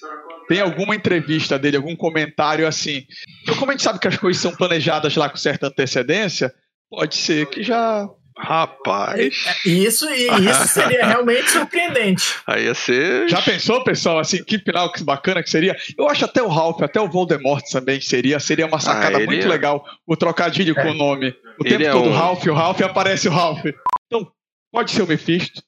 Tem 0.49 0.63
alguma 0.63 0.97
entrevista 0.97 1.59
dele, 1.59 1.77
algum 1.77 1.95
comentário 1.95 2.67
assim. 2.67 3.05
Então, 3.43 3.57
como 3.57 3.71
a 3.71 3.75
gente 3.75 3.85
sabe 3.85 3.99
que 3.99 4.09
as 4.09 4.17
coisas 4.17 4.41
são 4.41 4.51
planejadas 4.57 5.15
lá 5.15 5.29
com 5.29 5.37
certa 5.37 5.67
antecedência, 5.67 6.55
pode 6.89 7.17
ser 7.17 7.47
que 7.51 7.63
já 7.63 8.09
Rapaz. 8.39 9.19
É, 9.47 9.69
isso, 9.69 10.09
isso 10.09 10.69
seria 10.73 11.05
realmente 11.05 11.51
surpreendente. 11.51 12.37
Aí 12.47 12.67
ia 12.67 12.75
ser. 12.75 13.29
Já 13.29 13.43
pensou, 13.43 13.83
pessoal, 13.83 14.19
assim, 14.19 14.43
que 14.45 14.59
final 14.59 14.93
que 14.93 15.03
bacana 15.03 15.43
que 15.43 15.51
seria? 15.51 15.77
Eu 15.99 16.09
acho 16.09 16.25
até 16.25 16.41
o 16.43 16.49
Ralph, 16.49 16.81
até 16.81 17.01
o 17.01 17.09
Voldemort 17.09 17.63
também 17.71 18.01
seria. 18.01 18.39
Seria 18.39 18.67
uma 18.67 18.79
sacada 18.79 19.19
ah, 19.19 19.27
muito 19.27 19.45
é... 19.45 19.49
legal 19.49 19.85
o 20.07 20.17
trocadilho 20.17 20.79
é. 20.79 20.83
com 20.83 20.91
o 20.91 20.95
nome. 20.95 21.35
O 21.59 21.67
ele 21.67 21.79
tempo 21.79 21.83
é 21.85 21.91
todo, 21.91 22.09
um... 22.09 22.13
Ralph, 22.13 22.47
o 22.47 22.55
Ralph, 22.55 22.81
aparece 22.81 23.29
o 23.29 23.33
Ralph. 23.33 23.65
Então, 24.07 24.31
pode 24.71 24.93
ser 24.93 25.03
o 25.03 25.07
Mephisto, 25.07 25.61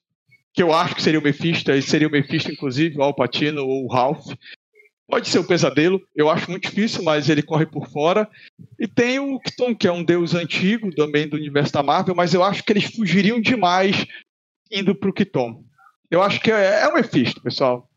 que 0.53 0.63
eu 0.63 0.73
acho 0.73 0.95
que 0.95 1.01
seria 1.01 1.19
o 1.19 1.23
Mephisto, 1.23 1.71
aí 1.71 1.81
seria 1.81 2.07
o 2.07 2.11
Mephisto, 2.11 2.51
inclusive, 2.51 2.97
o 2.97 3.03
Alpatino 3.03 3.63
ou 3.63 3.85
o 3.85 3.93
Ralph. 3.93 4.25
Pode 5.11 5.27
ser 5.27 5.39
o 5.39 5.43
pesadelo, 5.43 6.01
eu 6.15 6.29
acho 6.29 6.49
muito 6.49 6.69
difícil, 6.69 7.03
mas 7.03 7.27
ele 7.27 7.41
corre 7.41 7.65
por 7.65 7.89
fora. 7.89 8.29
E 8.79 8.87
tem 8.87 9.19
o 9.19 9.37
Kton, 9.41 9.75
que 9.75 9.85
é 9.85 9.91
um 9.91 10.05
deus 10.05 10.33
antigo 10.33 10.89
também 10.95 11.27
do 11.27 11.35
universo 11.35 11.73
da 11.73 11.83
Marvel, 11.83 12.15
mas 12.15 12.33
eu 12.33 12.41
acho 12.41 12.63
que 12.63 12.71
eles 12.71 12.85
fugiriam 12.85 13.41
demais 13.41 14.05
indo 14.71 14.95
pro 14.95 15.13
Kton. 15.13 15.65
Eu 16.09 16.21
acho 16.21 16.39
que 16.39 16.49
é, 16.49 16.83
é 16.83 16.87
o 16.87 16.93
Mephisto, 16.93 17.41
pessoal. 17.41 17.89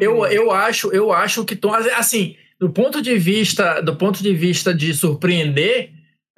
Eu, 0.00 0.24
eu 0.26 0.52
acho, 0.52 0.92
eu 0.92 1.12
acho 1.12 1.44
que 1.44 1.56
Tom, 1.56 1.74
assim, 1.74 2.36
do 2.60 2.70
ponto 2.70 3.02
de 3.02 3.18
vista, 3.18 3.80
do 3.80 3.96
ponto 3.96 4.22
de 4.22 4.32
vista 4.32 4.72
de 4.72 4.94
surpreender, 4.94 5.90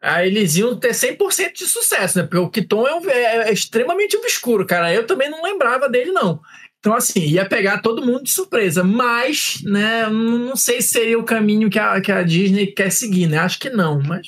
aí 0.02 0.28
eles 0.28 0.56
iam 0.56 0.74
ter 0.74 0.92
100% 0.92 1.52
de 1.52 1.66
sucesso, 1.66 2.18
né? 2.18 2.24
Porque 2.24 2.38
o 2.38 2.48
Kiton 2.48 2.88
é, 2.88 2.94
um, 2.94 3.10
é, 3.10 3.48
é, 3.48 3.52
extremamente 3.52 4.16
obscuro, 4.16 4.66
cara. 4.66 4.92
Eu 4.92 5.06
também 5.06 5.30
não 5.30 5.42
lembrava 5.42 5.86
dele, 5.86 6.12
não. 6.12 6.40
Então, 6.84 6.94
assim, 6.94 7.20
ia 7.20 7.48
pegar 7.48 7.80
todo 7.80 8.04
mundo 8.04 8.24
de 8.24 8.30
surpresa. 8.30 8.84
Mas, 8.84 9.62
né, 9.64 10.06
não 10.10 10.54
sei 10.54 10.82
se 10.82 10.88
seria 10.88 11.18
o 11.18 11.24
caminho 11.24 11.70
que 11.70 11.78
a, 11.78 11.98
que 11.98 12.12
a 12.12 12.22
Disney 12.22 12.66
quer 12.66 12.92
seguir, 12.92 13.26
né? 13.26 13.38
Acho 13.38 13.58
que 13.58 13.70
não, 13.70 14.02
mas. 14.02 14.26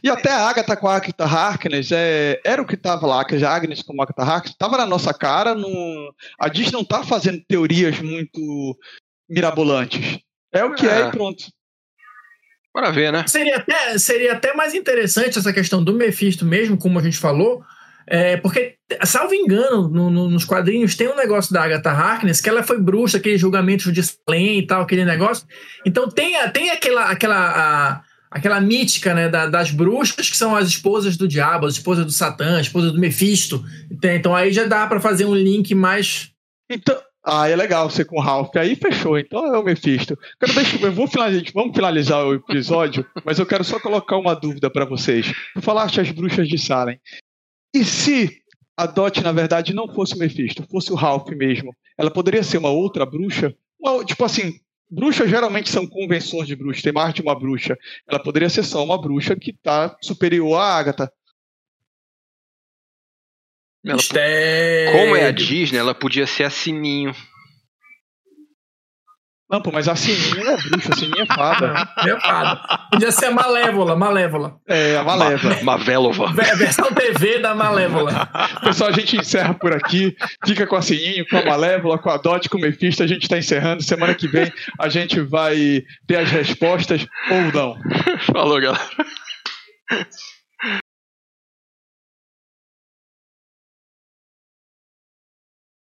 E 0.00 0.08
até 0.08 0.30
a 0.30 0.48
Agatha 0.48 0.76
com 0.76 0.86
a 0.86 0.94
Agatha 0.94 1.24
Harkness, 1.24 1.90
é, 1.90 2.40
era 2.44 2.62
o 2.62 2.66
que 2.66 2.76
estava 2.76 3.04
lá, 3.04 3.24
que 3.24 3.34
a 3.44 3.50
Agnes 3.50 3.82
com 3.82 4.00
a 4.00 4.04
Agatha 4.04 4.22
Harkness, 4.22 4.52
estava 4.52 4.76
na 4.76 4.86
nossa 4.86 5.12
cara. 5.12 5.56
No, 5.56 6.14
a 6.38 6.48
Disney 6.48 6.70
não 6.70 6.82
está 6.82 7.02
fazendo 7.02 7.42
teorias 7.48 7.98
muito 7.98 8.78
mirabolantes. 9.28 10.20
É 10.52 10.64
o 10.64 10.76
que 10.76 10.86
é, 10.86 11.00
é 11.00 11.08
e 11.08 11.10
pronto. 11.10 11.42
Bora 12.72 12.92
ver, 12.92 13.12
né? 13.12 13.26
Seria 13.26 13.56
até, 13.56 13.98
seria 13.98 14.32
até 14.34 14.54
mais 14.54 14.72
interessante 14.72 15.36
essa 15.36 15.52
questão 15.52 15.82
do 15.82 15.94
Mephisto 15.94 16.44
mesmo, 16.44 16.78
como 16.78 17.00
a 17.00 17.02
gente 17.02 17.18
falou, 17.18 17.60
é, 18.06 18.36
porque, 18.36 18.76
salvo 19.04 19.34
engano, 19.34 19.88
no, 19.88 20.10
no, 20.10 20.28
nos 20.28 20.44
quadrinhos 20.44 20.94
tem 20.94 21.08
um 21.08 21.16
negócio 21.16 21.52
da 21.52 21.62
Agatha 21.62 21.90
Harkness 21.90 22.40
que 22.40 22.48
ela 22.48 22.62
foi 22.62 22.80
bruxa, 22.80 23.18
aquele 23.18 23.38
julgamento 23.38 23.92
de 23.92 24.02
Salem 24.02 24.58
e 24.58 24.66
tal, 24.66 24.82
aquele 24.82 25.04
negócio. 25.04 25.46
Então 25.84 26.08
tem, 26.08 26.34
tem 26.50 26.70
aquela, 26.70 27.10
aquela 27.10 27.36
a, 27.36 28.02
aquela 28.30 28.60
mítica 28.60 29.14
né, 29.14 29.28
da, 29.28 29.46
das 29.46 29.70
bruxas 29.70 30.28
que 30.28 30.36
são 30.36 30.56
as 30.56 30.68
esposas 30.68 31.16
do 31.16 31.28
diabo, 31.28 31.66
as 31.66 31.74
esposas 31.74 32.04
do 32.04 32.12
Satã, 32.12 32.58
as 32.58 32.66
esposas 32.66 32.92
do 32.92 32.98
Mephisto. 32.98 33.64
Então 34.02 34.34
aí 34.34 34.52
já 34.52 34.64
dá 34.64 34.86
para 34.86 35.00
fazer 35.00 35.24
um 35.24 35.34
link 35.34 35.74
mais. 35.74 36.30
Então, 36.68 36.98
ah, 37.24 37.48
é 37.48 37.54
legal 37.54 37.88
ser 37.88 38.04
com 38.04 38.16
o 38.16 38.20
Ralph. 38.20 38.56
Aí 38.56 38.74
fechou, 38.74 39.16
então 39.16 39.54
é 39.54 39.58
o 39.58 39.62
Mephisto. 39.62 40.18
Quero 40.40 40.54
deixar, 40.54 40.82
eu 40.82 40.92
vou 40.92 41.06
finalizar, 41.06 41.52
vamos 41.54 41.76
finalizar 41.76 42.26
o 42.26 42.34
episódio, 42.34 43.06
mas 43.24 43.38
eu 43.38 43.46
quero 43.46 43.62
só 43.62 43.78
colocar 43.78 44.16
uma 44.16 44.34
dúvida 44.34 44.68
para 44.68 44.84
vocês. 44.84 45.32
Tu 45.54 45.62
falaste 45.62 46.00
as 46.00 46.10
bruxas 46.10 46.48
de 46.48 46.58
Salem. 46.58 46.98
E 47.74 47.84
se 47.84 48.42
a 48.76 48.86
Dot, 48.86 49.20
na 49.22 49.32
verdade, 49.32 49.74
não 49.74 49.88
fosse 49.88 50.14
o 50.14 50.18
Mephisto, 50.18 50.66
fosse 50.70 50.92
o 50.92 50.96
Ralph 50.96 51.28
mesmo, 51.30 51.74
ela 51.96 52.10
poderia 52.10 52.42
ser 52.42 52.58
uma 52.58 52.70
outra 52.70 53.06
bruxa? 53.06 53.54
Uma, 53.80 54.04
tipo 54.04 54.24
assim, 54.24 54.60
bruxas 54.90 55.30
geralmente 55.30 55.70
são 55.70 55.86
convenções 55.86 56.46
de 56.46 56.54
bruxa, 56.54 56.82
tem 56.82 56.92
mais 56.92 57.14
de 57.14 57.22
uma 57.22 57.38
bruxa. 57.38 57.78
Ela 58.06 58.22
poderia 58.22 58.50
ser 58.50 58.62
só 58.62 58.84
uma 58.84 59.00
bruxa 59.00 59.34
que 59.36 59.50
está 59.50 59.96
superior 60.02 60.56
à 60.56 60.76
Agatha. 60.76 61.12
Ela, 63.84 63.98
como 64.92 65.16
é 65.16 65.26
a 65.26 65.30
Disney, 65.32 65.78
ela 65.78 65.94
podia 65.94 66.26
ser 66.26 66.44
a 66.44 66.50
Sininho. 66.50 67.12
Não, 69.52 69.60
pô, 69.60 69.70
mas 69.70 69.86
a 69.86 69.94
Sininho 69.94 70.48
é 70.48 70.56
bruxa, 70.56 70.94
a 70.94 70.96
Sininho 70.96 71.22
é 71.22 71.26
fada. 71.26 71.74
É 72.02 72.20
fada. 72.20 72.56
Podia 72.90 73.12
ser 73.12 73.26
a 73.26 73.30
Malévola, 73.30 73.94
Malévola. 73.94 74.56
É, 74.66 74.96
a 74.96 75.04
Malévola. 75.04 75.56
Ma 75.56 75.76
Mavélova. 75.76 76.32
Versão 76.56 76.90
TV 76.92 77.38
da 77.38 77.54
Malévola. 77.54 78.28
Pessoal, 78.62 78.88
a 78.88 78.92
gente 78.92 79.16
encerra 79.16 79.52
por 79.52 79.74
aqui. 79.74 80.16
Fica 80.46 80.66
com 80.66 80.76
a 80.76 80.80
Sininho, 80.82 81.26
com 81.28 81.36
a 81.36 81.44
Malévola, 81.44 81.98
com 81.98 82.08
a 82.08 82.16
Dot, 82.16 82.48
com 82.48 82.56
o 82.56 82.60
Mephisto. 82.60 83.02
A 83.02 83.06
gente 83.06 83.24
está 83.24 83.36
encerrando. 83.36 83.82
Semana 83.82 84.14
que 84.14 84.26
vem 84.26 84.50
a 84.78 84.88
gente 84.88 85.20
vai 85.20 85.82
ter 86.06 86.16
as 86.16 86.30
respostas 86.30 87.06
ou 87.30 87.52
não. 87.52 87.76
Falou, 88.32 88.58
galera. 88.58 88.80